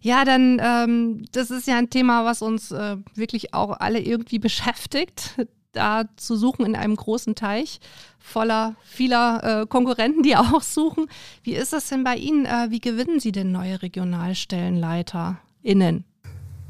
Ja, 0.00 0.26
dann, 0.26 0.60
ähm, 0.62 1.24
das 1.32 1.50
ist 1.50 1.66
ja 1.66 1.78
ein 1.78 1.88
Thema, 1.88 2.26
was 2.26 2.42
uns 2.42 2.72
äh, 2.72 2.98
wirklich 3.14 3.54
auch 3.54 3.80
alle 3.80 4.00
irgendwie 4.00 4.38
beschäftigt, 4.38 5.34
da 5.72 6.04
zu 6.16 6.36
suchen 6.36 6.66
in 6.66 6.76
einem 6.76 6.96
großen 6.96 7.34
Teich 7.36 7.80
voller 8.18 8.74
vieler 8.82 9.62
äh, 9.62 9.66
Konkurrenten, 9.66 10.22
die 10.22 10.36
auch 10.36 10.60
suchen. 10.62 11.06
Wie 11.42 11.54
ist 11.54 11.72
das 11.72 11.88
denn 11.88 12.04
bei 12.04 12.16
Ihnen? 12.16 12.44
Äh, 12.46 12.70
wie 12.70 12.80
gewinnen 12.80 13.20
Sie 13.20 13.32
denn 13.32 13.52
neue 13.52 13.80
RegionalstellenleiterInnen? 13.80 16.04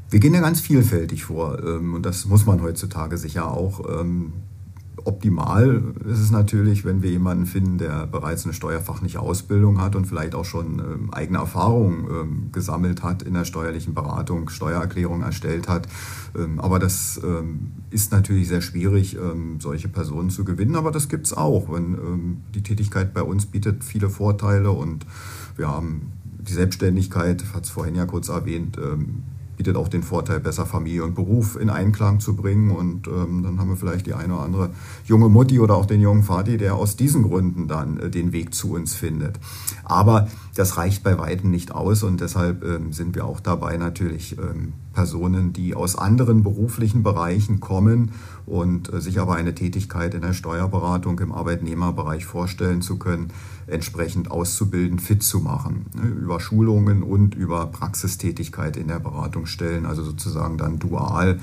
Wir 0.09 0.21
gehen 0.21 0.33
ja 0.33 0.39
ganz 0.39 0.61
vielfältig 0.61 1.25
vor 1.25 1.61
ähm, 1.61 1.93
und 1.93 2.05
das 2.05 2.25
muss 2.25 2.45
man 2.45 2.61
heutzutage 2.61 3.17
sicher 3.17 3.51
auch. 3.51 3.81
Ähm, 4.01 4.31
optimal 5.03 5.83
ist 6.05 6.19
es 6.19 6.31
natürlich, 6.31 6.85
wenn 6.85 7.01
wir 7.01 7.09
jemanden 7.09 7.45
finden, 7.45 7.77
der 7.77 8.07
bereits 8.07 8.45
eine 8.45 8.53
steuerfachliche 8.53 9.19
Ausbildung 9.19 9.81
hat 9.81 9.97
und 9.97 10.05
vielleicht 10.05 10.33
auch 10.33 10.45
schon 10.45 10.79
ähm, 10.79 11.13
eigene 11.13 11.39
Erfahrungen 11.39 12.51
gesammelt 12.53 13.03
hat 13.03 13.21
in 13.21 13.33
der 13.33 13.43
steuerlichen 13.43 13.93
Beratung, 13.93 14.47
Steuererklärung 14.49 15.23
erstellt 15.23 15.67
hat. 15.67 15.87
aber 16.57 16.79
das 16.79 17.19
ist 17.89 18.11
natürlich 18.11 18.47
sehr 18.47 18.61
schwierig, 18.61 19.17
solche 19.59 19.87
Personen 19.87 20.29
zu 20.29 20.43
gewinnen. 20.43 20.75
Aber 20.75 20.91
das 20.91 21.09
gibt 21.09 21.27
es 21.27 21.33
auch. 21.33 21.71
Wenn, 21.71 22.41
die 22.53 22.63
Tätigkeit 22.63 23.13
bei 23.13 23.21
uns 23.21 23.45
bietet 23.45 23.83
viele 23.83 24.09
Vorteile 24.09 24.71
und 24.71 25.05
wir 25.55 25.67
haben 25.67 26.11
die 26.39 26.53
Selbstständigkeit, 26.53 27.43
hat 27.53 27.65
es 27.65 27.69
vorhin 27.69 27.95
ja 27.95 28.05
kurz 28.05 28.29
erwähnt, 28.29 28.77
bietet 29.57 29.75
auch 29.75 29.87
den 29.87 30.03
Vorteil, 30.03 30.39
besser 30.39 30.65
Familie 30.65 31.03
und 31.03 31.15
Beruf 31.15 31.57
in 31.59 31.69
Einklang 31.69 32.19
zu 32.19 32.35
bringen. 32.35 32.71
Und 32.71 33.07
ähm, 33.07 33.43
dann 33.43 33.59
haben 33.59 33.69
wir 33.69 33.75
vielleicht 33.75 34.05
die 34.05 34.13
eine 34.13 34.35
oder 34.35 34.43
andere 34.43 34.69
junge 35.05 35.29
Mutti 35.29 35.59
oder 35.59 35.75
auch 35.75 35.87
den 35.87 35.99
jungen 35.99 36.23
Vati, 36.23 36.57
der 36.57 36.75
aus 36.75 36.95
diesen 36.95 37.23
Gründen 37.23 37.67
dann 37.67 37.99
äh, 37.99 38.09
den 38.09 38.31
Weg 38.31 38.53
zu 38.53 38.73
uns 38.73 38.93
findet. 38.93 39.39
Aber 39.83 40.27
das 40.55 40.77
reicht 40.77 41.03
bei 41.03 41.17
weitem 41.17 41.49
nicht 41.49 41.71
aus 41.71 42.03
und 42.03 42.21
deshalb 42.21 42.63
ähm, 42.63 42.93
sind 42.93 43.15
wir 43.15 43.25
auch 43.25 43.39
dabei, 43.39 43.77
natürlich 43.77 44.37
ähm, 44.37 44.73
Personen, 44.93 45.53
die 45.53 45.75
aus 45.75 45.95
anderen 45.95 46.41
beruflichen 46.41 47.03
Bereichen 47.03 47.59
kommen 47.59 48.13
und 48.47 48.91
äh, 48.91 49.01
sich 49.01 49.19
aber 49.19 49.35
eine 49.35 49.53
Tätigkeit 49.53 50.15
in 50.15 50.21
der 50.21 50.33
Steuerberatung 50.33 51.19
im 51.19 51.31
Arbeitnehmerbereich 51.31 52.25
vorstellen 52.25 52.81
zu 52.81 52.97
können, 52.97 53.27
entsprechend 53.67 54.31
auszubilden, 54.31 54.99
fit 54.99 55.23
zu 55.23 55.39
machen. 55.39 55.87
Ne, 55.93 56.07
über 56.07 56.39
Schulungen 56.39 57.03
und 57.03 57.35
über 57.35 57.67
Praxistätigkeit 57.67 58.77
in 58.77 58.87
der 58.87 58.99
Beratungsstellen, 58.99 59.85
also 59.85 60.03
sozusagen 60.03 60.57
dann 60.57 60.79
dual 60.79 61.39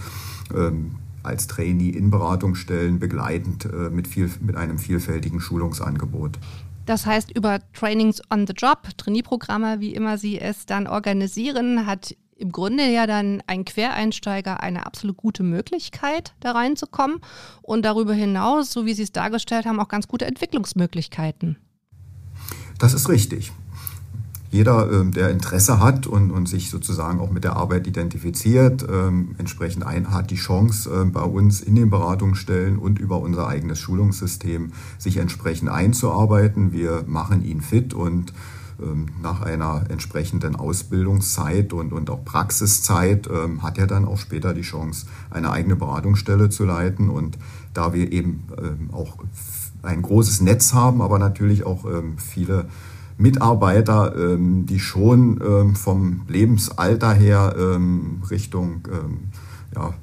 ähm, 0.54 0.96
als 1.22 1.46
Trainee 1.46 1.90
in 1.90 2.10
Beratungsstellen 2.10 2.98
begleitend 2.98 3.66
äh, 3.66 3.90
mit, 3.90 4.08
viel, 4.08 4.30
mit 4.40 4.56
einem 4.56 4.78
vielfältigen 4.78 5.40
Schulungsangebot. 5.40 6.38
Das 6.87 7.06
heißt, 7.06 7.34
über 7.34 7.60
Trainings 7.72 8.20
on 8.30 8.46
the 8.46 8.52
Job, 8.52 8.88
Trainee-Programme, 8.98 9.80
wie 9.80 9.94
immer 9.94 10.18
Sie 10.18 10.38
es 10.38 10.66
dann 10.66 10.87
organisieren, 10.87 11.87
hat 11.87 12.14
im 12.37 12.52
Grunde 12.52 12.90
ja 12.90 13.06
dann 13.06 13.42
ein 13.46 13.64
Quereinsteiger 13.64 14.60
eine 14.60 14.84
absolut 14.84 15.16
gute 15.16 15.42
Möglichkeit, 15.42 16.34
da 16.40 16.52
reinzukommen 16.52 17.20
und 17.62 17.84
darüber 17.84 18.12
hinaus, 18.12 18.70
so 18.70 18.84
wie 18.84 18.94
Sie 18.94 19.04
es 19.04 19.12
dargestellt 19.12 19.66
haben, 19.66 19.80
auch 19.80 19.88
ganz 19.88 20.08
gute 20.08 20.26
Entwicklungsmöglichkeiten. 20.26 21.56
Das 22.78 22.94
ist 22.94 23.08
richtig. 23.08 23.52
Jeder, 24.54 24.88
ähm, 24.92 25.10
der 25.10 25.30
Interesse 25.30 25.80
hat 25.80 26.06
und, 26.06 26.30
und 26.30 26.48
sich 26.48 26.70
sozusagen 26.70 27.18
auch 27.18 27.32
mit 27.32 27.42
der 27.42 27.56
Arbeit 27.56 27.88
identifiziert, 27.88 28.87
ähm, 28.88 29.34
entsprechend 29.37 29.84
ein, 29.84 30.12
hat 30.12 30.30
die 30.30 30.37
Chance, 30.37 30.88
äh, 30.90 31.04
bei 31.04 31.22
uns 31.22 31.60
in 31.60 31.74
den 31.74 31.90
Beratungsstellen 31.90 32.78
und 32.78 33.00
über 33.00 33.18
unser 33.18 33.48
eigenes 33.48 33.80
Schulungssystem 33.80 34.70
sich 34.96 35.16
entsprechend 35.16 35.70
einzuarbeiten. 35.70 36.70
Wir 36.70 37.02
machen 37.08 37.44
ihn 37.44 37.62
fit 37.62 37.94
und 37.94 38.32
ähm, 38.80 39.06
nach 39.22 39.40
einer 39.40 39.84
entsprechenden 39.88 40.56
Ausbildungszeit 40.56 41.72
und, 41.72 41.92
und 41.92 42.10
auch 42.10 42.24
Praxiszeit 42.24 43.28
ähm, 43.28 43.62
hat 43.62 43.78
er 43.78 43.87
dann 43.87 44.04
auch 44.04 44.18
später 44.18 44.54
die 44.54 44.62
Chance, 44.62 45.06
eine 45.30 45.50
eigene 45.50 45.76
Beratungsstelle 45.76 46.48
zu 46.48 46.64
leiten. 46.64 47.08
Und 47.08 47.38
da 47.72 47.92
wir 47.92 48.12
eben 48.12 48.44
ähm, 48.56 48.90
auch 48.92 49.18
ein 49.85 50.03
großes 50.03 50.40
Netz 50.40 50.73
haben, 50.75 51.03
aber 51.03 51.18
natürlich 51.18 51.64
auch 51.64 51.85
viele 52.16 52.66
Mitarbeiter, 53.16 54.14
die 54.38 54.81
schon 54.81 55.75
vom 55.75 56.23
Lebensalter 56.29 57.12
her 57.12 57.55
Richtung 58.31 58.81
ja, 59.75 59.94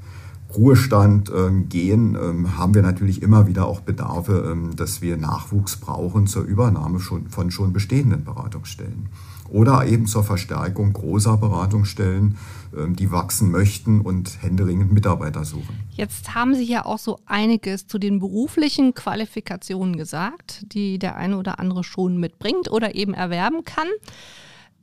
Ruhestand 0.55 1.31
ähm, 1.35 1.69
gehen, 1.69 2.15
ähm, 2.15 2.57
haben 2.57 2.73
wir 2.73 2.81
natürlich 2.81 3.21
immer 3.21 3.47
wieder 3.47 3.65
auch 3.67 3.81
Bedarfe, 3.81 4.49
ähm, 4.51 4.75
dass 4.75 5.01
wir 5.01 5.17
Nachwuchs 5.17 5.77
brauchen 5.77 6.27
zur 6.27 6.43
Übernahme 6.43 6.99
schon, 6.99 7.29
von 7.29 7.51
schon 7.51 7.73
bestehenden 7.73 8.23
Beratungsstellen. 8.23 9.09
Oder 9.49 9.85
eben 9.85 10.05
zur 10.05 10.23
Verstärkung 10.23 10.93
großer 10.93 11.35
Beratungsstellen, 11.35 12.37
die 12.71 13.11
wachsen 13.11 13.51
möchten 13.51 13.99
und 13.99 14.41
händeringend 14.41 14.93
Mitarbeiter 14.93 15.43
suchen. 15.43 15.77
Jetzt 15.89 16.33
haben 16.33 16.55
Sie 16.55 16.63
ja 16.63 16.85
auch 16.85 16.99
so 16.99 17.19
einiges 17.25 17.85
zu 17.85 17.99
den 17.99 18.19
beruflichen 18.19 18.93
Qualifikationen 18.93 19.97
gesagt, 19.97 20.63
die 20.71 20.99
der 20.99 21.17
eine 21.17 21.35
oder 21.35 21.59
andere 21.59 21.83
schon 21.83 22.17
mitbringt 22.17 22.71
oder 22.71 22.95
eben 22.95 23.13
erwerben 23.13 23.65
kann. 23.65 23.89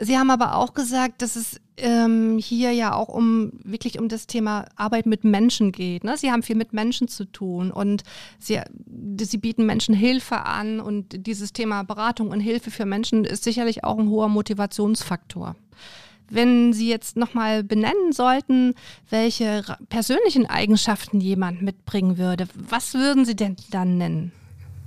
Sie 0.00 0.16
haben 0.16 0.30
aber 0.30 0.56
auch 0.56 0.74
gesagt, 0.74 1.22
dass 1.22 1.34
es 1.34 1.60
ähm, 1.76 2.38
hier 2.38 2.72
ja 2.72 2.94
auch 2.94 3.08
um 3.08 3.52
wirklich 3.64 3.98
um 3.98 4.08
das 4.08 4.26
Thema 4.26 4.66
Arbeit 4.76 5.06
mit 5.06 5.24
Menschen 5.24 5.72
geht. 5.72 6.04
Ne? 6.04 6.16
Sie 6.16 6.30
haben 6.30 6.42
viel 6.42 6.56
mit 6.56 6.72
Menschen 6.72 7.08
zu 7.08 7.24
tun 7.24 7.70
und 7.70 8.04
sie, 8.38 8.60
sie 9.20 9.38
bieten 9.38 9.66
Menschen 9.66 9.94
Hilfe 9.94 10.44
an 10.44 10.80
und 10.80 11.26
dieses 11.26 11.52
Thema 11.52 11.82
Beratung 11.82 12.30
und 12.30 12.40
Hilfe 12.40 12.70
für 12.70 12.86
Menschen 12.86 13.24
ist 13.24 13.44
sicherlich 13.44 13.84
auch 13.84 13.98
ein 13.98 14.08
hoher 14.08 14.28
Motivationsfaktor. 14.28 15.56
Wenn 16.30 16.74
Sie 16.74 16.90
jetzt 16.90 17.16
nochmal 17.16 17.64
benennen 17.64 18.12
sollten, 18.12 18.74
welche 19.08 19.62
persönlichen 19.88 20.44
Eigenschaften 20.44 21.20
jemand 21.20 21.62
mitbringen 21.62 22.18
würde, 22.18 22.46
was 22.54 22.92
würden 22.92 23.24
Sie 23.24 23.34
denn 23.34 23.56
dann 23.70 23.96
nennen? 23.96 24.32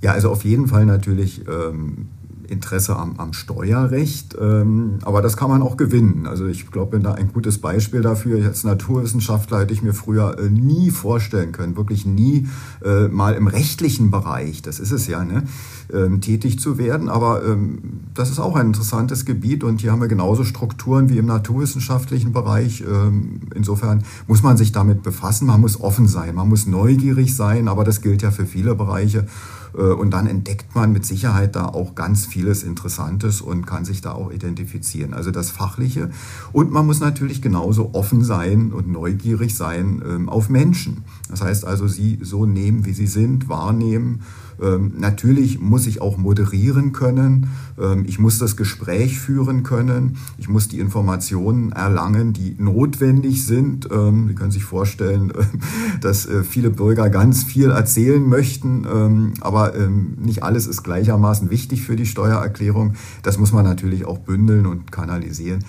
Ja, 0.02 0.12
also 0.12 0.30
auf 0.30 0.44
jeden 0.44 0.68
Fall 0.68 0.86
natürlich 0.86 1.46
ähm, 1.48 2.08
Interesse 2.52 2.96
am, 2.96 3.14
am 3.16 3.32
Steuerrecht, 3.32 4.36
ähm, 4.40 4.98
aber 5.02 5.22
das 5.22 5.36
kann 5.36 5.48
man 5.48 5.62
auch 5.62 5.76
gewinnen. 5.76 6.26
Also 6.26 6.46
ich 6.46 6.70
glaube, 6.70 6.92
bin 6.92 7.02
da 7.02 7.14
ein 7.14 7.32
gutes 7.32 7.58
Beispiel 7.58 8.02
dafür. 8.02 8.44
Als 8.44 8.62
Naturwissenschaftler 8.62 9.60
hätte 9.60 9.72
ich 9.72 9.82
mir 9.82 9.94
früher 9.94 10.38
äh, 10.38 10.48
nie 10.48 10.90
vorstellen 10.90 11.52
können, 11.52 11.76
wirklich 11.76 12.04
nie 12.04 12.48
äh, 12.84 13.08
mal 13.08 13.34
im 13.34 13.46
rechtlichen 13.46 14.10
Bereich, 14.10 14.62
das 14.62 14.78
ist 14.78 14.92
es 14.92 15.06
ja, 15.06 15.24
ne, 15.24 15.44
ähm, 15.92 16.20
tätig 16.20 16.60
zu 16.60 16.78
werden. 16.78 17.08
Aber 17.08 17.44
ähm, 17.44 17.78
das 18.14 18.30
ist 18.30 18.38
auch 18.38 18.54
ein 18.56 18.66
interessantes 18.66 19.24
Gebiet 19.24 19.64
und 19.64 19.80
hier 19.80 19.92
haben 19.92 20.00
wir 20.00 20.08
genauso 20.08 20.44
Strukturen 20.44 21.08
wie 21.08 21.18
im 21.18 21.26
naturwissenschaftlichen 21.26 22.32
Bereich. 22.32 22.82
Ähm, 22.82 23.40
insofern 23.54 24.04
muss 24.26 24.42
man 24.42 24.56
sich 24.56 24.72
damit 24.72 25.02
befassen, 25.02 25.46
man 25.46 25.60
muss 25.60 25.80
offen 25.80 26.06
sein, 26.06 26.34
man 26.34 26.48
muss 26.48 26.66
neugierig 26.66 27.34
sein, 27.34 27.68
aber 27.68 27.84
das 27.84 28.02
gilt 28.02 28.22
ja 28.22 28.30
für 28.30 28.46
viele 28.46 28.74
Bereiche. 28.74 29.26
Äh, 29.74 29.82
und 29.92 30.10
dann 30.10 30.26
entdeckt 30.26 30.74
man 30.74 30.92
mit 30.92 31.04
Sicherheit 31.06 31.56
da 31.56 31.66
auch 31.66 31.94
ganz 31.94 32.26
vieles 32.26 32.62
Interessantes 32.62 33.40
und 33.40 33.66
kann 33.66 33.84
sich 33.84 34.00
da 34.00 34.12
auch 34.12 34.30
identifizieren. 34.30 35.14
Also 35.14 35.30
das 35.30 35.50
Fachliche. 35.50 36.10
Und 36.52 36.70
man 36.70 36.86
muss 36.86 37.00
natürlich 37.00 37.42
genauso 37.42 37.90
offen 37.94 38.24
sein 38.24 38.72
und 38.72 38.88
neugierig 38.88 39.56
sein 39.56 40.02
ähm, 40.06 40.28
auf 40.28 40.48
Menschen. 40.48 41.04
Das 41.28 41.42
heißt 41.42 41.64
also, 41.64 41.88
sie 41.88 42.18
so 42.22 42.46
nehmen, 42.46 42.84
wie 42.84 42.92
sie 42.92 43.06
sind, 43.06 43.48
wahrnehmen 43.48 44.22
ähm, 44.62 44.92
natürlich 44.98 45.60
muss 45.60 45.86
ich 45.86 46.00
auch 46.00 46.16
moderieren 46.16 46.92
können. 46.92 47.48
Ähm, 47.78 48.04
ich 48.06 48.18
muss 48.18 48.38
das 48.38 48.56
Gespräch 48.56 49.18
führen 49.18 49.62
können. 49.62 50.16
Ich 50.38 50.48
muss 50.48 50.68
die 50.68 50.78
Informationen 50.78 51.72
erlangen, 51.72 52.32
die 52.32 52.54
notwendig 52.58 53.44
sind. 53.44 53.88
Ähm, 53.90 54.28
Sie 54.28 54.34
können 54.34 54.50
sich 54.50 54.64
vorstellen, 54.64 55.32
dass 56.00 56.26
äh, 56.26 56.44
viele 56.44 56.70
Bürger 56.70 57.10
ganz 57.10 57.42
viel 57.42 57.70
erzählen 57.70 58.26
möchten, 58.26 58.86
ähm, 58.92 59.34
aber 59.40 59.74
ähm, 59.74 60.16
nicht 60.20 60.42
alles 60.42 60.66
ist 60.66 60.82
gleichermaßen 60.82 61.50
wichtig 61.50 61.82
für 61.82 61.96
die 61.96 62.06
Steuererklärung. 62.06 62.94
Das 63.22 63.38
muss 63.38 63.52
man 63.52 63.64
natürlich 63.64 64.04
auch 64.04 64.18
bündeln 64.18 64.66
und 64.66 64.92
kanalisieren. 64.92 65.64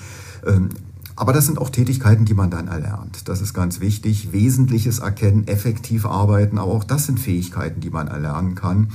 Ähm, 1.13 1.19
aber 1.19 1.33
das 1.33 1.45
sind 1.45 1.57
auch 1.57 1.69
Tätigkeiten, 1.69 2.25
die 2.25 2.33
man 2.33 2.49
dann 2.49 2.67
erlernt. 2.67 3.27
Das 3.27 3.41
ist 3.41 3.53
ganz 3.53 3.79
wichtig. 3.79 4.31
Wesentliches 4.31 4.99
erkennen, 4.99 5.47
effektiv 5.47 6.05
arbeiten, 6.05 6.57
aber 6.57 6.71
auch 6.71 6.83
das 6.83 7.05
sind 7.05 7.19
Fähigkeiten, 7.19 7.81
die 7.81 7.89
man 7.89 8.07
erlernen 8.07 8.55
kann. 8.55 8.89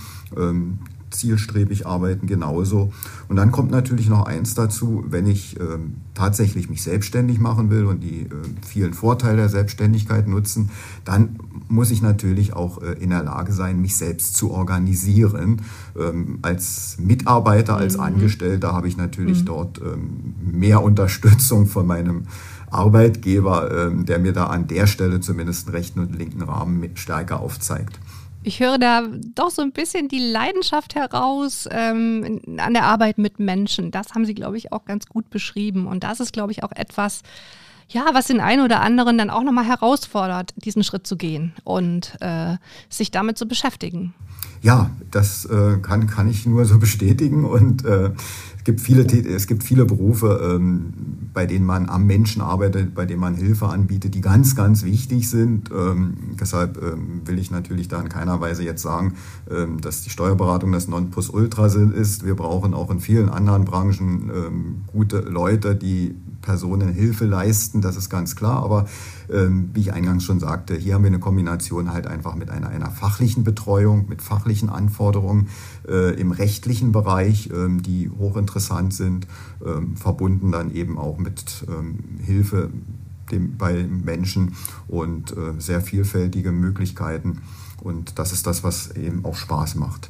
Zielstrebig 1.11 1.87
arbeiten 1.87 2.27
genauso. 2.27 2.93
Und 3.29 3.37
dann 3.37 3.53
kommt 3.53 3.71
natürlich 3.71 4.09
noch 4.09 4.27
eins 4.27 4.55
dazu, 4.55 5.05
wenn 5.09 5.27
ich 5.27 5.59
ähm, 5.61 5.97
tatsächlich 6.15 6.69
mich 6.69 6.83
selbstständig 6.83 7.39
machen 7.39 7.71
will 7.71 7.87
und 7.87 8.01
die 8.01 8.23
äh, 8.23 8.29
vielen 8.67 8.95
Vorteile 8.95 9.37
der 9.37 9.49
Selbstständigkeit 9.49 10.29
nutzen, 10.29 10.71
dann 11.05 11.39
muss 11.69 11.91
ich 11.91 12.03
natürlich 12.03 12.55
auch 12.55 12.83
äh, 12.83 12.93
in 12.93 13.11
der 13.11 13.23
Lage 13.23 13.53
sein, 13.53 13.81
mich 13.81 13.97
selbst 13.97 14.37
zu 14.37 14.51
organisieren. 14.51 15.63
Ähm, 15.99 16.39
als 16.43 16.97
Mitarbeiter, 16.99 17.77
als 17.77 17.97
mhm. 17.97 18.05
Angestellter 18.05 18.73
habe 18.73 18.89
ich 18.89 18.97
natürlich 18.97 19.43
mhm. 19.43 19.47
dort 19.47 19.81
ähm, 19.81 20.35
mehr 20.41 20.83
Unterstützung 20.83 21.67
von 21.67 21.87
meinem 21.87 22.25
Arbeitgeber, 22.71 23.87
ähm, 23.87 24.05
der 24.05 24.19
mir 24.19 24.33
da 24.33 24.47
an 24.47 24.67
der 24.67 24.87
Stelle 24.87 25.21
zumindest 25.21 25.67
einen 25.67 25.77
rechten 25.77 26.01
und 26.01 26.17
linken 26.17 26.43
Rahmen 26.43 26.91
stärker 26.95 27.41
aufzeigt. 27.41 27.99
Ich 28.49 28.61
höre 28.61 28.79
da 28.79 29.03
doch 29.35 29.51
so 29.51 29.61
ein 29.61 29.73
bisschen 29.73 30.09
die 30.09 30.31
Leidenschaft 30.31 30.95
heraus 30.95 31.69
ähm, 31.71 32.41
an 32.57 32.73
der 32.73 32.85
Arbeit 32.85 33.19
mit 33.19 33.39
Menschen. 33.39 33.91
Das 33.91 34.15
haben 34.15 34.25
Sie, 34.25 34.33
glaube 34.33 34.57
ich, 34.57 34.73
auch 34.73 34.87
ganz 34.87 35.05
gut 35.05 35.29
beschrieben. 35.29 35.87
Und 35.87 36.03
das 36.03 36.19
ist, 36.19 36.33
glaube 36.33 36.53
ich, 36.53 36.65
auch 36.65 36.73
etwas, 36.73 37.21
ja, 37.91 38.07
was 38.15 38.29
den 38.29 38.41
einen 38.41 38.63
oder 38.63 38.81
anderen 38.81 39.19
dann 39.19 39.29
auch 39.29 39.43
nochmal 39.43 39.67
herausfordert, 39.67 40.55
diesen 40.57 40.83
Schritt 40.83 41.07
zu 41.07 41.19
gehen 41.19 41.53
und 41.63 42.17
äh, 42.23 42.57
sich 42.89 43.11
damit 43.11 43.37
zu 43.37 43.47
beschäftigen. 43.47 44.15
Ja, 44.63 44.93
das 45.11 45.45
äh, 45.45 45.77
kann, 45.83 46.07
kann 46.07 46.31
ich 46.31 46.47
nur 46.47 46.65
so 46.65 46.79
bestätigen. 46.79 47.45
Und 47.45 47.85
äh, 47.85 48.13
gibt 48.69 48.83
viele, 48.83 49.05
es 49.05 49.47
gibt 49.47 49.63
viele 49.63 49.87
Berufe, 49.87 50.41
ähm, 50.43 50.93
bei 51.33 51.47
denen 51.47 51.65
man 51.65 51.89
am 51.89 52.05
Menschen 52.05 52.43
arbeitet, 52.43 52.95
bei 52.95 53.07
denen 53.07 53.21
man 53.21 53.35
Hilfe 53.35 53.69
anbietet, 53.69 54.15
die 54.15 54.21
ganz, 54.21 54.57
ganz 54.57 54.85
wichtig 54.85 55.31
sind. 55.31 55.71
Ähm, 55.71 56.37
deshalb 56.39 56.77
ähm, 56.83 57.23
will 57.25 57.39
ich 57.39 57.51
natürlich 57.51 57.89
da 57.89 57.99
in 57.99 58.11
keiner 58.11 58.43
Weise 58.43 58.65
jetzt 58.65 58.83
sagen, 58.83 59.15
ähm, 59.51 59.81
dass 59.81 60.03
die 60.03 60.11
Steuerberatung 60.11 60.71
das 60.71 60.87
Nonplusultra 60.87 61.65
ist. 61.65 62.27
Wir 62.27 62.35
brauchen 62.35 62.75
auch 62.75 62.91
in 62.91 63.01
vielen 63.01 63.31
anderen 63.31 63.65
Branchen 63.65 64.31
ähm, 64.35 64.75
gute 64.87 65.21
Leute, 65.21 65.75
die 65.75 66.15
Personen 66.49 66.95
Hilfe 66.95 67.27
leisten, 67.27 67.83
das 67.83 67.97
ist 67.97 68.09
ganz 68.09 68.35
klar. 68.35 68.63
Aber 68.63 68.87
ähm, 69.31 69.69
wie 69.75 69.81
ich 69.81 69.93
eingangs 69.93 70.25
schon 70.25 70.41
sagte, 70.41 70.75
hier 70.75 70.95
haben 70.95 71.03
wir 71.03 71.09
eine 71.09 71.19
Kombination 71.19 71.93
halt 71.93 72.07
einfach 72.07 72.37
mit 72.37 72.49
einer, 72.49 72.71
einer 72.71 72.91
fachlichen 72.91 73.45
Betreuung, 73.45 74.09
mit 74.09 74.23
fachlichen 74.23 74.71
Anforderungen 74.71 75.49
äh, 75.87 76.19
im 76.19 76.33
rechtlichen 76.33 76.91
Bereich, 76.91 77.51
ähm, 77.53 77.83
die 77.83 78.09
hochinteressant 78.09 78.95
sind, 78.95 79.27
ähm, 79.63 79.95
verbunden 79.99 80.51
dann 80.51 80.73
eben 80.75 80.97
auch 80.97 81.19
mit 81.19 81.67
ähm, 81.69 81.99
Hilfe 82.25 82.71
dem, 83.31 83.59
bei 83.59 83.87
Menschen 83.87 84.55
und 84.87 85.33
äh, 85.33 85.53
sehr 85.59 85.83
vielfältige 85.83 86.51
Möglichkeiten. 86.51 87.43
Und 87.83 88.19
das 88.19 88.33
ist 88.33 88.47
das, 88.47 88.65
was 88.65 88.97
eben 88.97 89.27
auch 89.27 89.37
Spaß 89.37 89.75
macht. 89.75 90.09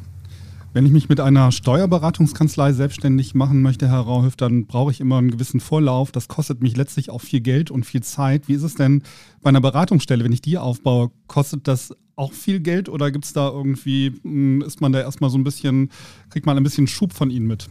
Wenn 0.74 0.84
ich 0.84 0.92
mich 0.92 1.08
mit 1.08 1.18
einer 1.18 1.50
Steuerberatungskanzlei 1.50 2.74
selbstständig 2.74 3.34
machen 3.34 3.62
möchte, 3.62 3.88
Herr 3.88 4.00
Rauhöf, 4.00 4.36
dann 4.36 4.66
brauche 4.66 4.90
ich 4.90 5.00
immer 5.00 5.16
einen 5.16 5.30
gewissen 5.30 5.60
Vorlauf. 5.60 6.12
Das 6.12 6.28
kostet 6.28 6.60
mich 6.60 6.76
letztlich 6.76 7.08
auch 7.08 7.22
viel 7.22 7.40
Geld 7.40 7.70
und 7.70 7.86
viel 7.86 8.02
Zeit. 8.02 8.48
Wie 8.48 8.52
ist 8.52 8.62
es 8.62 8.74
denn 8.74 9.02
bei 9.42 9.48
einer 9.48 9.62
Beratungsstelle, 9.62 10.22
wenn 10.24 10.32
ich 10.32 10.42
die 10.42 10.58
aufbaue? 10.58 11.10
Kostet 11.26 11.66
das 11.68 11.94
auch 12.16 12.32
viel 12.32 12.60
Geld 12.60 12.90
oder 12.90 13.10
gibt 13.10 13.24
es 13.24 13.32
da 13.32 13.48
irgendwie, 13.48 14.12
hm, 14.22 14.60
ist 14.60 14.80
man 14.82 14.92
da 14.92 15.00
erstmal 15.00 15.30
so 15.30 15.38
ein 15.38 15.44
bisschen, 15.44 15.90
kriegt 16.30 16.44
man 16.44 16.56
ein 16.56 16.62
bisschen 16.62 16.86
Schub 16.86 17.14
von 17.14 17.30
Ihnen 17.30 17.46
mit? 17.46 17.70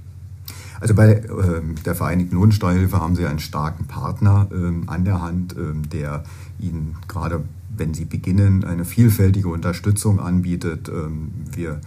Also 0.80 0.96
bei 0.96 1.14
äh, 1.14 1.62
der 1.86 1.96
Vereinigten 1.96 2.36
Lohnsteuerhilfe 2.36 3.00
haben 3.00 3.16
Sie 3.16 3.26
einen 3.26 3.40
starken 3.40 3.86
Partner 3.86 4.48
äh, 4.52 4.88
an 4.88 5.06
der 5.06 5.22
Hand, 5.22 5.54
äh, 5.54 5.74
der 5.92 6.24
Ihnen 6.60 6.96
gerade, 7.08 7.44
wenn 7.76 7.94
Sie 7.94 8.06
beginnen, 8.06 8.64
eine 8.64 8.86
vielfältige 8.86 9.50
Unterstützung 9.50 10.20
anbietet. 10.20 10.90
Ähm, 10.90 11.32
wir 11.54 11.80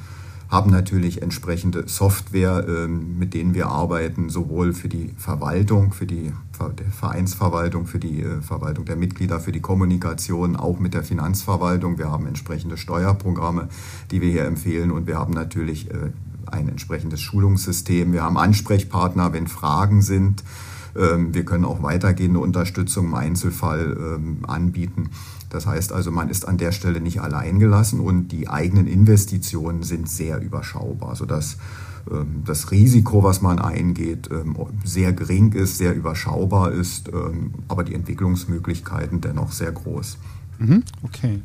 haben 0.51 0.71
natürlich 0.71 1.23
entsprechende 1.23 1.87
Software, 1.87 2.67
ähm, 2.69 3.19
mit 3.19 3.35
denen 3.35 3.55
wir 3.55 3.69
arbeiten, 3.69 4.29
sowohl 4.29 4.73
für 4.73 4.89
die 4.89 5.15
Verwaltung, 5.17 5.93
für 5.93 6.07
die 6.07 6.33
Vereinsverwaltung, 6.99 7.87
für 7.87 8.01
die 8.01 8.23
äh, 8.23 8.41
Verwaltung 8.41 8.85
der 8.85 8.97
Mitglieder, 8.97 9.39
für 9.39 9.53
die 9.53 9.61
Kommunikation, 9.61 10.57
auch 10.57 10.81
mit 10.81 10.93
der 10.93 11.05
Finanzverwaltung. 11.05 11.99
Wir 11.99 12.11
haben 12.11 12.27
entsprechende 12.27 12.77
Steuerprogramme, 12.77 13.69
die 14.11 14.21
wir 14.21 14.31
hier 14.31 14.45
empfehlen 14.45 14.91
und 14.91 15.07
wir 15.07 15.19
haben 15.19 15.33
natürlich 15.33 15.89
äh, 15.91 16.11
ein 16.47 16.69
entsprechendes 16.69 17.21
Schulungssystem. 17.21 18.13
Wir 18.13 18.25
haben 18.25 18.37
Ansprechpartner, 18.37 19.33
wenn 19.33 19.47
Fragen 19.47 20.03
sind. 20.03 20.43
Ähm, 20.97 21.33
wir 21.33 21.45
können 21.45 21.65
auch 21.65 21.83
weitergehende 21.85 22.41
Unterstützung 22.41 23.07
im 23.07 23.15
Einzelfall 23.15 23.97
ähm, 23.97 24.39
anbieten. 24.49 25.11
Das 25.51 25.67
heißt 25.67 25.93
also, 25.93 26.11
man 26.11 26.31
ist 26.31 26.49
an 26.49 26.57
der 26.57 26.73
Stelle 26.73 27.01
nicht 27.01 27.21
allein 27.21 27.59
gelassen 27.59 28.01
und 28.01 28.29
die 28.29 28.49
eigenen 28.49 28.87
Investitionen 28.87 29.83
sind 29.83 30.09
sehr 30.09 30.41
überschaubar, 30.41 31.17
sodass 31.17 31.59
ähm, 32.11 32.43
das 32.47 32.71
Risiko, 32.71 33.23
was 33.23 33.43
man 33.43 33.59
eingeht, 33.59 34.31
sehr 34.85 35.13
gering 35.13 35.53
ist, 35.53 35.77
sehr 35.77 35.95
überschaubar 35.95 36.73
ist, 36.73 37.11
aber 37.69 37.85
die 37.85 37.95
Entwicklungsmöglichkeiten 37.95 39.21
dennoch 39.21 39.53
sehr 39.53 39.73
groß. 39.73 40.17
Mhm, 40.59 40.83
okay. 41.03 41.43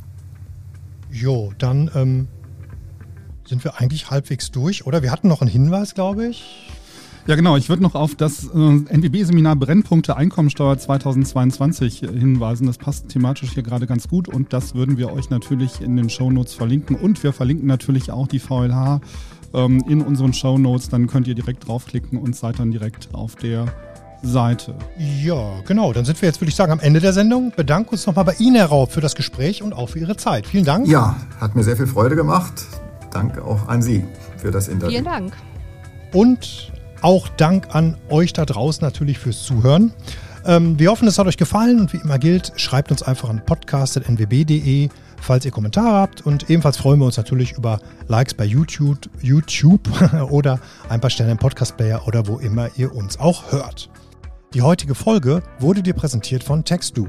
Jo, 1.12 1.54
dann 1.58 1.90
ähm, 1.96 2.28
sind 3.46 3.64
wir 3.64 3.80
eigentlich 3.80 4.10
halbwegs 4.10 4.52
durch, 4.52 4.86
oder? 4.86 5.02
Wir 5.02 5.12
hatten 5.12 5.28
noch 5.28 5.42
einen 5.42 5.50
Hinweis, 5.50 5.94
glaube 5.94 6.28
ich. 6.28 6.70
Ja, 7.28 7.36
genau. 7.36 7.58
Ich 7.58 7.70
würde 7.70 7.82
noch 7.82 7.96
auf 7.96 8.14
das 8.14 8.46
äh, 8.46 8.58
NWB-Seminar 8.58 9.56
Brennpunkte 9.56 10.16
Einkommensteuer 10.16 10.78
2022 10.78 12.00
hinweisen. 12.00 12.68
Das 12.68 12.78
passt 12.78 13.10
thematisch 13.10 13.52
hier 13.54 13.64
gerade 13.64 13.88
ganz 13.88 14.08
gut 14.08 14.28
und 14.28 14.54
das 14.54 14.76
würden 14.76 14.98
wir 14.98 15.12
euch 15.12 15.32
natürlich 15.32 15.82
in 15.82 15.96
den 15.96 16.12
Shownotes 16.12 16.54
verlinken. 16.54 16.96
Und 16.96 17.24
wir 17.24 17.34
verlinken 17.34 17.66
natürlich 17.66 18.12
auch 18.12 18.28
die 18.28 18.38
VLH 18.38 19.02
ähm, 19.56 19.84
in 19.90 20.04
unseren 20.04 20.34
Shownotes. 20.34 20.90
Dann 20.90 21.08
könnt 21.08 21.28
ihr 21.28 21.34
direkt 21.34 21.68
draufklicken 21.68 22.20
und 22.20 22.36
seid 22.36 22.60
dann 22.60 22.70
direkt 22.70 23.10
auf 23.14 23.34
der 23.36 23.66
Seite. 24.22 24.76
Ja, 25.24 25.62
genau. 25.66 25.94
Dann 25.94 26.06
sind 26.06 26.22
wir 26.22 26.30
jetzt, 26.30 26.42
würde 26.42 26.50
ich 26.50 26.56
sagen, 26.56 26.72
am 26.72 26.80
Ende 26.80 27.00
der 27.00 27.14
Sendung. 27.14 27.52
Bedanke 27.56 27.92
uns 27.92 28.06
nochmal 28.06 28.26
bei 28.26 28.36
Ihnen, 28.38 28.56
Herr 28.56 28.68
Raub, 28.68 28.92
für 28.92 29.02
das 29.02 29.16
Gespräch 29.16 29.64
und 29.64 29.74
auch 29.74 29.90
für 29.90 30.00
Ihre 30.00 30.16
Zeit. 30.16 30.46
Vielen 30.46 30.66
Dank. 30.66 30.88
Ja, 30.88 31.16
hat 31.42 31.56
mir 31.56 31.64
sehr 31.64 31.76
viel 31.76 31.88
Freude 31.88 32.16
gemacht. 32.16 32.68
Danke 33.12 33.44
auch 33.44 33.68
an 33.68 33.82
Sie 33.82 34.04
für 34.38 34.52
das 34.52 34.68
Interview. 34.68 34.92
Vielen 34.92 35.06
Dank. 35.06 35.34
Und 36.14 36.72
auch 37.02 37.28
Dank 37.30 37.74
an 37.76 37.98
euch 38.10 38.34
da 38.34 38.46
draußen 38.46 38.84
natürlich 38.84 39.20
fürs 39.20 39.44
Zuhören. 39.44 39.94
Ähm, 40.46 40.78
wir 40.78 40.92
hoffen, 40.92 41.08
es 41.08 41.18
hat 41.18 41.28
euch 41.28 41.38
gefallen 41.38 41.80
und 41.80 41.94
wie 41.94 41.98
immer 41.98 42.20
gilt, 42.20 42.54
schreibt 42.56 42.92
uns 42.92 43.02
einfach 43.02 43.30
an 43.30 43.44
podcast.nwb.de, 43.44 44.90
falls 45.20 45.46
ihr 45.46 45.52
Kommentare 45.52 45.98
habt. 45.98 46.26
Und 46.26 46.50
ebenfalls 46.50 46.78
freuen 46.78 47.00
wir 47.00 47.06
uns 47.06 47.18
natürlich 47.18 47.54
über 47.54 47.80
Likes 48.08 48.34
bei 48.34 48.46
YouTube, 48.46 49.00
YouTube 49.22 49.90
oder 50.30 50.60
ein 50.90 51.02
paar 51.02 51.10
Sterne 51.10 51.32
im 51.32 51.38
Podcast-Player 51.38 52.08
oder 52.08 52.28
wo 52.28 52.38
immer 52.38 52.70
ihr 52.78 52.94
uns 52.94 53.20
auch 53.20 53.52
hört. 53.52 53.90
Die 54.54 54.62
heutige 54.62 54.96
Folge 54.96 55.42
wurde 55.60 55.82
dir 55.82 55.94
präsentiert 55.94 56.44
von 56.44 56.64
TextDo. 56.64 57.08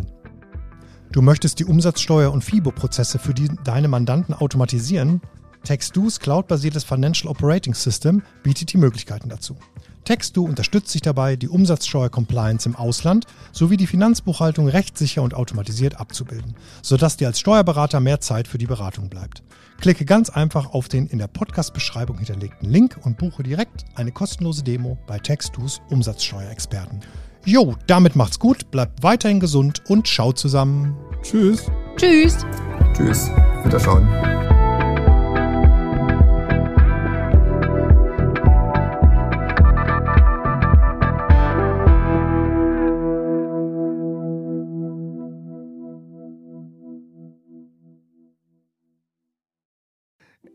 Du 1.13 1.23
möchtest 1.23 1.61
die 1.61 1.65
Umsatzsteuer- 1.65 2.33
und 2.33 2.43
FIBO-Prozesse 2.43 3.19
für 3.19 3.33
die, 3.33 3.51
deine 3.65 3.89
Mandanten 3.89 4.35
automatisieren? 4.35 5.21
TextDo's 5.67 6.21
cloudbasiertes 6.21 6.85
Financial 6.85 7.29
Operating 7.29 7.75
System 7.75 8.23
bietet 8.45 8.73
die 8.73 8.79
Möglichkeiten 8.79 9.29
dazu. 9.29 9.57
TextDo 10.05 10.45
unterstützt 10.45 10.91
sich 10.91 11.03
dabei, 11.03 11.35
die 11.35 11.49
Umsatzsteuer-Compliance 11.49 12.69
im 12.69 12.77
Ausland 12.77 13.27
sowie 13.51 13.77
die 13.77 13.89
Finanzbuchhaltung 13.89 14.69
rechtssicher 14.69 15.23
und 15.23 15.35
automatisiert 15.35 15.99
abzubilden, 15.99 16.55
sodass 16.83 17.17
dir 17.17 17.27
als 17.27 17.41
Steuerberater 17.41 17.99
mehr 17.99 18.21
Zeit 18.21 18.47
für 18.47 18.59
die 18.59 18.67
Beratung 18.67 19.09
bleibt. 19.09 19.43
Klicke 19.81 20.05
ganz 20.05 20.31
einfach 20.31 20.73
auf 20.73 20.87
den 20.87 21.09
in 21.09 21.19
der 21.19 21.27
Podcast-Beschreibung 21.27 22.19
hinterlegten 22.19 22.71
Link 22.71 22.97
und 23.03 23.19
buche 23.19 23.43
direkt 23.43 23.85
eine 23.97 24.13
kostenlose 24.13 24.63
Demo 24.63 24.97
bei 25.09 25.19
TextDo's 25.19 25.81
Umsatzsteuerexperten. 25.91 27.01
Jo, 27.45 27.75
damit 27.89 28.15
macht's 28.15 28.39
gut, 28.39 28.71
bleibt 28.71 29.03
weiterhin 29.03 29.41
gesund 29.41 29.83
und 29.89 30.07
schaut 30.07 30.39
zusammen. 30.39 30.97
Tschüss. 31.23 31.67
Tschüss. 31.97 32.39
Tschüss. 32.95 33.29
Wiederschauen. 33.65 34.46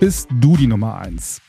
bist 0.00 0.28
du 0.40 0.56
die 0.56 0.66
Nummer 0.66 0.98
1. 0.98 1.42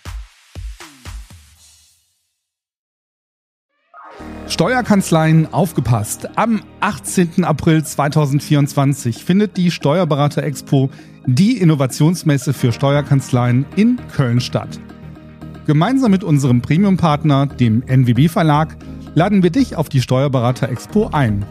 Steuerkanzleien 4.48 5.54
aufgepasst. 5.54 6.28
Am 6.38 6.62
18. 6.80 7.44
April 7.44 7.84
2024 7.84 9.24
findet 9.24 9.58
die 9.58 9.70
Steuerberater 9.70 10.44
Expo, 10.44 10.90
die 11.28 11.58
Innovationsmesse 11.58 12.54
für 12.54 12.72
Steuerkanzleien 12.72 13.66
in 13.76 14.00
Köln 14.12 14.42
statt. 14.42 14.80
Gemeinsam 15.68 16.10
mit 16.10 16.24
unserem 16.24 16.62
Premium-Partner, 16.62 17.46
dem 17.46 17.84
NWB 17.86 18.28
Verlag, 18.28 18.76
laden 19.14 19.44
wir 19.44 19.52
dich 19.52 19.76
auf 19.76 19.88
die 19.88 20.02
Steuerberater 20.02 20.68
Expo 20.70 21.10
ein. 21.12 21.46